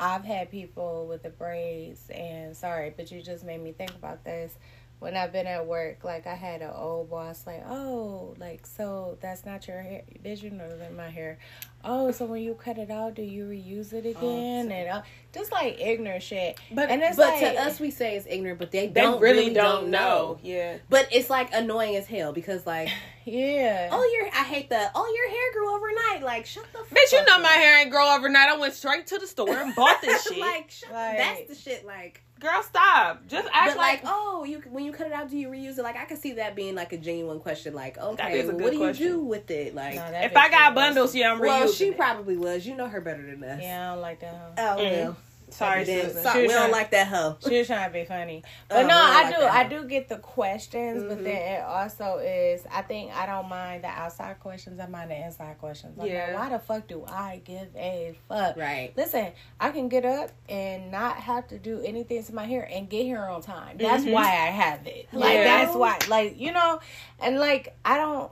I've 0.00 0.24
had 0.24 0.50
people 0.50 1.07
with 1.07 1.22
the 1.22 1.28
braids, 1.28 2.09
and 2.09 2.57
sorry, 2.57 2.88
but 2.96 3.12
you 3.12 3.20
just 3.20 3.44
made 3.44 3.61
me 3.61 3.72
think 3.72 3.90
about 3.90 4.24
this. 4.24 4.54
When 5.00 5.16
I've 5.16 5.32
been 5.32 5.46
at 5.46 5.66
work, 5.66 6.02
like 6.02 6.26
I 6.26 6.34
had 6.34 6.61
an 6.62 6.70
old 6.74 7.11
boss, 7.11 7.46
like, 7.46 7.62
oh, 7.68 8.34
like 8.38 8.66
so 8.66 9.16
that's 9.20 9.44
not 9.44 9.66
your 9.68 9.80
hair, 9.80 10.02
vision 10.22 10.61
or 10.61 10.66
in 10.82 10.96
my 10.96 11.08
hair. 11.08 11.38
Oh, 11.84 12.11
so 12.11 12.24
when 12.26 12.42
you 12.42 12.54
cut 12.54 12.76
it 12.76 12.90
out, 12.90 13.14
do 13.14 13.22
you 13.22 13.44
reuse 13.44 13.92
it 13.92 14.04
again? 14.04 14.72
and 14.72 14.88
uh, 14.90 15.02
just 15.32 15.52
like 15.52 15.80
ignorant 15.80 16.24
shit. 16.24 16.58
But 16.72 16.90
and 16.90 17.00
it's 17.02 17.16
but 17.16 17.28
like, 17.28 17.40
to 17.40 17.61
us 17.62 17.78
we 17.78 17.92
say 17.92 18.16
it's 18.16 18.26
ignorant, 18.28 18.58
but 18.58 18.72
they 18.72 18.88
They 18.88 19.00
don't 19.00 19.20
really, 19.20 19.54
don't, 19.54 19.88
know. 19.90 20.38
Yeah. 20.42 20.78
But 20.90 21.06
it's 21.12 21.30
like 21.30 21.50
annoying 21.54 21.94
as 21.94 22.06
hell 22.06 22.32
because 22.32 22.66
like, 22.66 22.88
yeah. 23.24 23.90
oh 23.92 24.11
your 24.12 24.26
I 24.34 24.42
hate 24.42 24.70
that. 24.70 24.90
Oh 24.96 25.06
your 25.14 25.30
hair 25.30 25.52
grew 25.52 25.74
overnight. 25.76 26.22
Like 26.24 26.46
shut 26.46 26.66
the 26.72 26.78
fuck 26.78 26.88
Bitch, 26.98 27.12
you 27.12 27.24
know 27.24 27.34
man. 27.37 27.42
my 27.42 27.48
hair 27.50 27.80
ain't 27.82 27.90
grow 27.92 28.12
overnight. 28.16 28.48
I 28.48 28.56
went 28.58 28.74
straight 28.74 29.06
to 29.08 29.18
the 29.18 29.28
store 29.28 29.56
and 29.56 29.72
bought 29.76 30.00
this 30.02 30.24
shit. 30.28 30.38
like, 30.38 30.70
shut, 30.72 30.92
Like- 30.92 31.16
that's 31.18 31.48
the 31.48 31.54
shit. 31.54 31.87
Like, 31.87 32.22
Girl, 32.38 32.62
stop. 32.62 33.27
Just 33.27 33.48
act 33.53 33.70
but 33.70 33.77
like, 33.77 34.05
like, 34.05 34.12
oh, 34.14 34.44
you 34.44 34.62
when 34.70 34.85
you 34.85 34.92
cut 34.92 35.07
it 35.09 35.12
out, 35.12 35.29
do 35.29 35.37
you 35.37 35.48
reuse 35.48 35.77
it? 35.79 35.83
Like, 35.83 35.96
I 35.96 36.05
could 36.05 36.18
see 36.18 36.35
that 36.35 36.55
being 36.55 36.74
like 36.77 36.92
a 36.92 36.96
genuine 36.98 37.40
question. 37.40 37.74
Like, 37.74 37.98
okay, 37.98 38.38
is 38.40 38.48
a 38.48 38.53
what 38.53 38.59
good 38.62 38.70
do 38.72 38.79
question. 38.79 39.05
you 39.07 39.12
do 39.14 39.20
with 39.20 39.51
it? 39.51 39.74
Like, 39.74 39.96
No, 39.96 40.05
if 40.22 40.37
I 40.37 40.48
got 40.48 40.74
was- 40.74 40.81
bundles, 40.85 41.14
yeah, 41.14 41.33
I'm 41.33 41.38
reuse. 41.38 41.46
well, 41.46 41.68
she 41.72 41.88
it. 41.88 41.96
probably 41.96 42.37
was. 42.37 42.64
You 42.66 42.77
know 42.77 42.88
her 42.88 43.01
better 43.01 43.22
than 43.24 43.42
us. 43.42 43.61
Yeah, 43.62 43.90
I 43.90 43.94
don't 43.94 44.03
like 44.03 44.20
that. 44.20 44.35
Hoe. 44.35 44.53
Oh 44.59 44.77
Mm. 44.81 44.90
well. 45.05 45.16
Sorry, 45.50 45.84
Then, 45.84 46.06
Susan. 46.08 46.22
so- 46.22 46.40
we 46.40 46.48
don't 46.48 46.70
like 46.70 46.90
that 46.90 47.06
hoe. 47.08 47.37
She 47.46 47.58
was 47.58 47.66
trying 47.66 47.88
to 47.88 47.92
be 47.92 48.04
funny, 48.04 48.42
Oh, 48.70 48.82
but 48.82 48.87
no, 48.87 48.94
I 48.96 49.22
like 49.22 49.37
do. 49.37 49.42
I 49.44 49.64
do 49.64 49.84
get 49.88 50.08
the 50.08 50.18
questions, 50.18 51.02
but 51.04 51.18
Mhm. 51.18 51.24
then 51.24 51.37
it 51.61 51.62
also 51.62 52.18
is. 52.18 52.66
I 52.70 52.82
think 52.82 53.12
I 53.14 53.26
don't 53.26 53.48
mind 53.48 53.84
the 53.84 53.88
outside 53.88 54.38
questions. 54.40 54.78
I 54.80 54.87
mind 54.87 55.11
the 55.11 55.16
inside 55.24 55.58
questions. 55.58 55.98
I'm 55.98 56.06
Yeah. 56.06 56.26
like, 56.32 56.38
why 56.38 56.48
the 56.50 56.58
fuck 56.58 56.87
do 56.87 57.04
I 57.08 57.40
give 57.44 57.68
a 57.76 58.16
fuck? 58.28 58.56
Right. 58.56 58.92
Listen, 58.96 59.32
I 59.58 59.70
can 59.70 59.88
get 59.88 60.04
up 60.04 60.30
and 60.48 60.90
not 60.90 61.16
have 61.16 61.48
to 61.48 61.58
do 61.58 61.80
anything 61.84 62.22
to 62.24 62.34
my 62.34 62.44
hair 62.44 62.68
and 62.70 62.88
get 62.88 63.04
here 63.04 63.24
on 63.24 63.40
time. 63.42 63.78
That's 63.78 64.04
Mhm. 64.04 64.12
why 64.12 64.24
I 64.26 64.50
have 64.50 64.87
it. 64.87 65.08
Like 65.12 65.34
Yeah. 65.34 65.44
that's 65.44 65.76
why. 65.76 65.98
Like 66.08 66.38
you 66.38 66.52
know, 66.52 66.80
and 67.20 67.38
like 67.40 67.74
I 67.84 67.96
don't. 67.96 68.30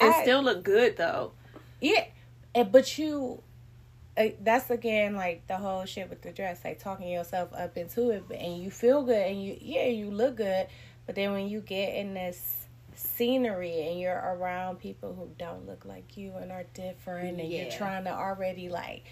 It 0.00 0.06
I- 0.12 0.22
still 0.22 0.42
look 0.42 0.62
good 0.62 0.96
though. 0.96 1.32
yeah, 1.80 2.04
and, 2.54 2.70
but 2.70 2.98
you, 2.98 3.42
that's 4.40 4.70
again 4.70 5.14
like 5.14 5.46
the 5.46 5.56
whole 5.56 5.84
shit 5.84 6.08
with 6.08 6.22
the 6.22 6.32
dress, 6.32 6.60
like 6.64 6.78
talking 6.78 7.08
yourself 7.08 7.52
up 7.54 7.76
into 7.76 8.10
it, 8.10 8.24
and 8.34 8.62
you 8.62 8.70
feel 8.70 9.02
good, 9.02 9.26
and 9.26 9.42
you 9.42 9.56
yeah 9.60 9.86
you 9.86 10.10
look 10.10 10.36
good, 10.36 10.66
but 11.06 11.14
then 11.14 11.32
when 11.32 11.48
you 11.48 11.60
get 11.60 11.94
in 11.94 12.14
this 12.14 12.66
scenery 12.94 13.88
and 13.88 14.00
you're 14.00 14.14
around 14.16 14.78
people 14.78 15.14
who 15.14 15.28
don't 15.38 15.66
look 15.66 15.84
like 15.84 16.16
you 16.16 16.32
and 16.40 16.50
are 16.50 16.64
different, 16.74 17.38
and 17.40 17.50
you're 17.52 17.70
trying 17.70 18.04
to 18.04 18.10
already 18.10 18.68
like 18.68 19.04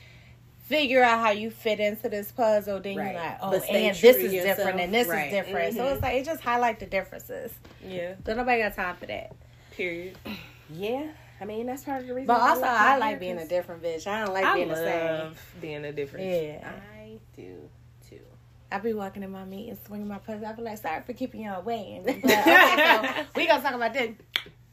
figure 0.67 1.03
out 1.03 1.19
how 1.21 1.31
you 1.31 1.51
fit 1.51 1.79
into 1.79 2.09
this 2.09 2.33
puzzle, 2.33 2.81
then 2.81 2.97
Right. 2.97 3.12
you're 3.12 3.21
like, 3.21 3.38
oh, 3.43 3.53
and 3.53 3.95
this 3.95 4.17
is 4.17 4.33
yourself. 4.33 4.57
different, 4.57 4.81
and 4.81 4.95
this 4.95 5.07
Right. 5.07 5.27
is 5.27 5.31
different. 5.33 5.75
So 5.77 5.83
Mhm. 5.85 5.93
it's 5.93 6.03
like 6.03 6.14
it 6.17 6.25
just 6.25 6.43
highlight 6.43 6.81
the 6.81 6.87
differences. 6.87 7.53
Yeah. 7.87 8.14
So 8.25 8.33
nobody 8.35 8.62
got 8.62 8.75
time 8.75 8.97
for 8.97 9.05
that. 9.05 9.33
Period. 9.73 10.17
Yeah. 10.71 11.09
I 11.45 11.47
mean, 11.47 11.67
that's 11.67 11.85
part 11.85 12.01
of 12.01 12.07
the 12.07 12.15
reason. 12.15 12.27
But 12.27 12.41
also, 12.41 12.63
I 12.63 12.97
like 12.97 13.21
being 13.21 13.37
a 13.37 13.47
different 13.47 13.83
bitch. 13.83 14.07
I 14.07 14.25
don't 14.25 14.33
like 14.33 14.47
I 14.47 14.55
being 14.55 14.69
the 14.69 14.77
same. 14.77 15.07
love 15.07 15.55
being 15.61 15.85
a 15.85 15.93
difference. 15.93 16.25
Yeah. 16.25 16.73
I 16.97 17.19
do 17.37 17.69
too. 18.09 18.21
I 18.73 18.79
be 18.79 18.95
walking 18.95 19.23
in 19.23 19.31
my 19.31 19.45
meat 19.45 19.69
and 19.69 19.79
swinging 19.87 20.09
my 20.09 20.17
purse. 20.17 20.43
I 20.43 20.53
be 20.55 20.63
like, 20.63 20.79
sorry 20.79 21.03
for 21.05 21.13
keeping 21.13 21.43
y'all 21.43 21.63
waiting. 21.63 22.03
But, 22.23 22.25
okay, 22.25 23.13
so 23.15 23.25
we 23.37 23.47
gonna 23.47 23.63
talk 23.63 23.75
about 23.75 23.93
this. 23.93 24.13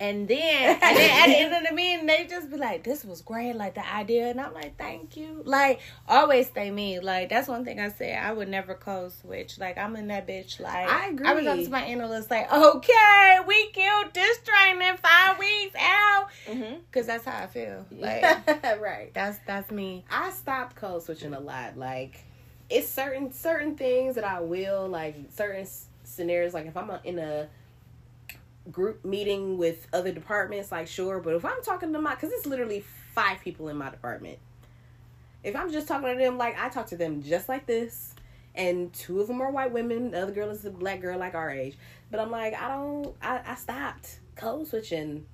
And 0.02 0.28
then, 0.28 0.80
and 0.82 0.98
then 0.98 1.10
at 1.22 1.28
the 1.28 1.38
end 1.38 1.54
of 1.54 1.70
the 1.70 1.76
meeting, 1.76 2.08
they 2.08 2.26
just 2.28 2.50
be 2.50 2.58
like, 2.58 2.84
"This 2.84 3.06
was 3.06 3.22
great, 3.22 3.54
like 3.56 3.76
the 3.76 3.88
idea," 3.88 4.32
and 4.32 4.42
I'm 4.42 4.52
like, 4.52 4.76
"Thank 4.76 5.16
you." 5.16 5.44
Like, 5.46 5.80
always 6.10 6.48
stay 6.48 6.72
me. 6.72 7.00
Like 7.00 7.30
that's 7.30 7.48
one 7.48 7.64
thing 7.64 7.80
I 7.80 7.90
said. 7.90 8.18
I 8.18 8.34
would 8.34 8.50
never 8.50 8.74
code 8.74 9.12
switch. 9.14 9.60
Like 9.60 9.78
I'm 9.78 9.96
in 9.96 10.08
that 10.08 10.28
bitch. 10.28 10.60
Like 10.60 10.90
I 10.90 11.10
agree. 11.10 11.28
I 11.28 11.34
was 11.36 11.46
up 11.46 11.60
to 11.66 11.70
my 11.70 11.84
analyst, 11.84 12.32
like, 12.32 12.52
"Okay, 12.52 13.38
we 13.48 13.70
killed 13.74 14.12
this 14.16 14.40
train 14.40 14.82
in 14.82 14.98
five 14.98 15.38
weeks, 15.38 15.76
out," 15.80 16.30
Mm-hmm. 16.48 16.80
because 16.90 17.06
that's 17.06 17.24
how 17.26 17.44
I 17.44 17.46
feel. 17.46 17.86
Like 17.92 18.24
right. 18.82 19.12
that's 19.14 19.38
that's 19.46 19.70
me. 19.70 20.04
I 20.10 20.32
stopped 20.32 20.76
code 20.78 21.04
switching 21.04 21.36
a 21.36 21.40
lot. 21.40 21.78
Like, 21.78 22.24
it's 22.72 22.90
certain 22.90 23.32
certain 23.34 23.76
things 23.76 24.16
that 24.16 24.24
I 24.24 24.40
will 24.40 24.88
like 24.88 25.16
certain 25.30 25.68
scenarios. 26.06 26.56
Like 26.56 26.66
if 26.66 26.76
I'm 26.76 26.90
in 27.04 27.20
a 27.20 27.48
group 28.69 29.04
meeting 29.04 29.58
with 29.58 29.88
other 29.93 30.12
departments, 30.12 30.71
like 30.71 30.88
sure. 30.88 31.19
But 31.19 31.36
if 31.36 31.45
I'm 31.45 31.63
talking 31.63 31.93
to 31.93 32.02
my, 32.02 32.15
because 32.15 32.32
it's 32.32 32.45
literally 32.45 32.84
five 33.13 33.39
people 33.41 33.69
in 33.69 33.78
my 33.78 33.89
department. 33.89 34.39
If 35.43 35.56
I'm 35.56 35.71
just 35.71 35.88
talking 35.88 36.10
to 36.10 36.15
them, 36.15 36.38
like 36.38 36.60
I 36.60 36.69
talk 36.69 36.88
to 36.88 36.97
them 36.97 37.24
just 37.24 37.50
like 37.50 37.65
this, 37.65 38.13
and 38.54 38.93
two 38.93 39.21
of 39.21 39.28
them 39.28 39.41
are 39.41 39.50
white 39.50 39.71
women. 39.71 40.12
The 40.12 40.21
other 40.21 40.32
girl 40.32 40.50
is 40.50 40.65
a 40.65 40.69
black 40.69 41.02
girl, 41.02 41.17
like 41.17 41.34
our 41.34 41.50
age. 41.50 41.78
But 42.12 42.19
I'm 42.19 42.30
like, 42.30 42.54
I 42.54 42.67
don't. 42.67 43.15
I, 43.21 43.41
I 43.45 43.56
stopped 43.56 44.19
code 44.36 44.67
switching. 44.67 45.26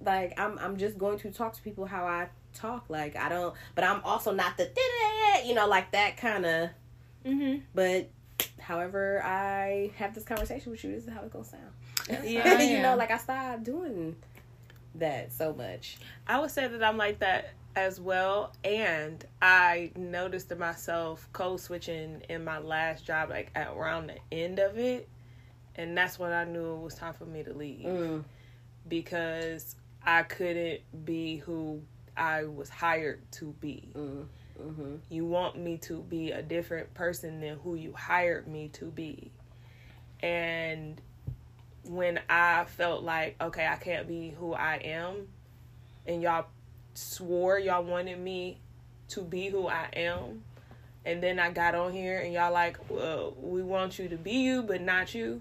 Like 0.00 0.38
I'm 0.38 0.58
I'm 0.58 0.76
just 0.76 0.98
going 0.98 1.18
to 1.20 1.30
talk 1.30 1.52
to 1.54 1.62
people 1.62 1.86
how 1.86 2.04
I 2.04 2.28
talk. 2.54 2.86
Like 2.88 3.16
I 3.16 3.28
don't. 3.28 3.54
But 3.74 3.84
I'm 3.84 4.00
also 4.02 4.32
not 4.32 4.56
the 4.56 4.70
you 5.44 5.54
know 5.54 5.68
like 5.68 5.92
that 5.92 6.16
kind 6.16 6.44
of. 6.44 6.70
Mm-hmm. 7.24 7.60
But 7.74 8.10
however 8.66 9.22
I 9.24 9.92
have 9.96 10.12
this 10.12 10.24
conversation 10.24 10.72
with 10.72 10.82
you, 10.82 10.90
this 10.90 11.04
is 11.04 11.10
how 11.12 11.20
it's 11.20 11.32
gonna 11.32 11.44
sound. 11.44 12.24
Yeah. 12.24 12.60
you 12.62 12.82
know, 12.82 12.96
like 12.96 13.12
I 13.12 13.18
stopped 13.18 13.62
doing 13.62 14.16
that 14.96 15.32
so 15.32 15.54
much. 15.54 15.98
I 16.26 16.40
would 16.40 16.50
say 16.50 16.66
that 16.66 16.82
I'm 16.82 16.96
like 16.96 17.20
that 17.20 17.50
as 17.76 18.00
well. 18.00 18.52
And 18.64 19.24
I 19.40 19.92
noticed 19.94 20.48
to 20.48 20.56
myself 20.56 21.28
code 21.32 21.60
switching 21.60 22.22
in 22.28 22.42
my 22.42 22.58
last 22.58 23.06
job, 23.06 23.30
like 23.30 23.52
at 23.54 23.68
around 23.68 24.08
the 24.08 24.16
end 24.36 24.58
of 24.58 24.76
it. 24.78 25.08
And 25.76 25.96
that's 25.96 26.18
when 26.18 26.32
I 26.32 26.42
knew 26.44 26.74
it 26.74 26.80
was 26.80 26.94
time 26.96 27.14
for 27.14 27.26
me 27.26 27.44
to 27.44 27.52
leave 27.52 27.86
Mm. 27.86 28.24
because 28.88 29.76
I 30.02 30.24
couldn't 30.24 30.80
be 31.04 31.36
who 31.36 31.82
I 32.16 32.44
was 32.44 32.68
hired 32.68 33.20
to 33.32 33.54
be. 33.60 33.90
Mm. 33.94 34.26
Mm-hmm. 34.60 34.96
You 35.10 35.24
want 35.24 35.58
me 35.58 35.78
to 35.78 36.00
be 36.02 36.32
a 36.32 36.42
different 36.42 36.92
person 36.94 37.40
than 37.40 37.58
who 37.58 37.74
you 37.74 37.92
hired 37.92 38.46
me 38.46 38.68
to 38.74 38.86
be. 38.86 39.30
And 40.20 41.00
when 41.84 42.20
I 42.28 42.64
felt 42.64 43.02
like, 43.02 43.36
okay, 43.40 43.66
I 43.66 43.76
can't 43.76 44.08
be 44.08 44.30
who 44.30 44.54
I 44.54 44.76
am, 44.76 45.28
and 46.06 46.22
y'all 46.22 46.46
swore 46.94 47.58
y'all 47.58 47.84
wanted 47.84 48.18
me 48.18 48.58
to 49.08 49.20
be 49.20 49.48
who 49.48 49.68
I 49.68 49.88
am, 49.92 50.42
and 51.04 51.22
then 51.22 51.38
I 51.38 51.50
got 51.50 51.74
on 51.74 51.92
here 51.92 52.18
and 52.18 52.32
y'all 52.32 52.52
like, 52.52 52.78
well, 52.90 53.34
we 53.40 53.62
want 53.62 53.98
you 53.98 54.08
to 54.08 54.16
be 54.16 54.32
you, 54.32 54.62
but 54.62 54.80
not 54.80 55.14
you. 55.14 55.40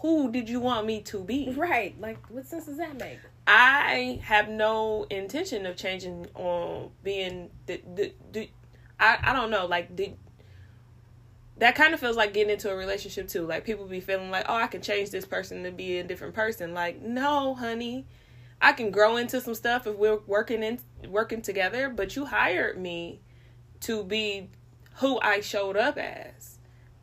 Who 0.00 0.32
did 0.32 0.48
you 0.48 0.58
want 0.60 0.86
me 0.86 1.00
to 1.02 1.20
be? 1.20 1.54
Right. 1.56 1.98
Like, 2.00 2.18
what 2.28 2.46
sense 2.46 2.66
does 2.66 2.78
that 2.78 2.96
make? 2.98 3.18
I 3.50 4.20
have 4.24 4.50
no 4.50 5.06
intention 5.08 5.64
of 5.64 5.74
changing 5.74 6.26
on 6.34 6.90
being 7.02 7.48
the 7.64 7.80
the, 7.94 8.12
the 8.30 8.50
I, 9.00 9.18
I 9.22 9.32
don't 9.32 9.50
know 9.50 9.64
like 9.64 9.96
the 9.96 10.12
that 11.56 11.74
kind 11.74 11.94
of 11.94 11.98
feels 11.98 12.14
like 12.16 12.34
getting 12.34 12.52
into 12.52 12.70
a 12.70 12.76
relationship 12.76 13.26
too. 13.26 13.46
Like 13.46 13.64
people 13.64 13.86
be 13.86 14.00
feeling 14.00 14.30
like, 14.30 14.44
oh, 14.48 14.54
I 14.54 14.66
can 14.66 14.82
change 14.82 15.10
this 15.10 15.24
person 15.24 15.64
to 15.64 15.72
be 15.72 15.98
a 15.98 16.04
different 16.04 16.34
person. 16.34 16.74
Like, 16.74 17.00
no, 17.00 17.54
honey, 17.54 18.06
I 18.60 18.72
can 18.72 18.90
grow 18.90 19.16
into 19.16 19.40
some 19.40 19.54
stuff 19.54 19.86
if 19.86 19.96
we're 19.96 20.20
working 20.26 20.62
in 20.62 20.78
working 21.08 21.40
together. 21.40 21.88
But 21.88 22.16
you 22.16 22.26
hired 22.26 22.78
me 22.78 23.22
to 23.80 24.04
be 24.04 24.50
who 24.96 25.18
I 25.20 25.40
showed 25.40 25.78
up 25.78 25.96
as, 25.96 26.58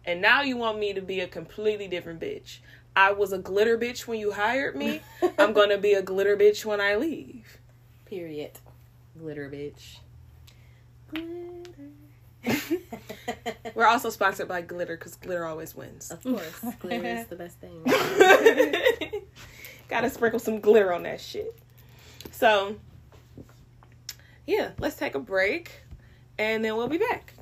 and 0.05 0.21
now 0.21 0.43
you 0.43 0.57
want 0.57 0.77
me 0.77 0.93
to 0.93 1.01
be 1.01 1.21
a 1.21 1.27
completely 1.27 1.87
different 1.87 2.19
bitch. 2.19 2.59
I 2.95 3.11
was 3.11 3.33
a 3.33 3.37
glitter 3.37 3.77
bitch 3.77 4.07
when 4.07 4.19
you 4.19 4.31
hired 4.31 4.75
me. 4.75 5.01
I'm 5.37 5.53
gonna 5.59 5.77
be 5.77 5.93
a 5.93 6.01
glitter 6.01 6.37
bitch 6.37 6.63
when 6.65 6.79
I 6.79 6.95
leave. 6.95 7.57
Period. 8.05 8.51
Glitter 9.17 9.49
bitch. 9.49 9.97
Glitter. 11.09 11.55
We're 13.73 13.87
also 13.87 14.09
sponsored 14.09 14.47
by 14.47 14.61
Glitter 14.61 14.95
because 14.95 15.15
glitter 15.15 15.45
always 15.45 15.75
wins. 15.75 16.11
of 16.11 16.23
course, 16.23 16.61
glitter 16.79 17.05
is 17.05 17.27
the 17.27 17.35
best 17.35 17.59
thing. 17.59 17.83
Gotta 19.89 20.09
sprinkle 20.09 20.39
some 20.39 20.59
glitter 20.61 20.93
on 20.93 21.03
that 21.03 21.19
shit. 21.19 21.57
So, 22.31 22.77
yeah, 24.47 24.71
let's 24.79 24.95
take 24.95 25.15
a 25.15 25.19
break 25.19 25.71
and 26.37 26.63
then 26.63 26.75
we'll 26.75 26.87
be 26.87 26.97
back. 26.97 27.33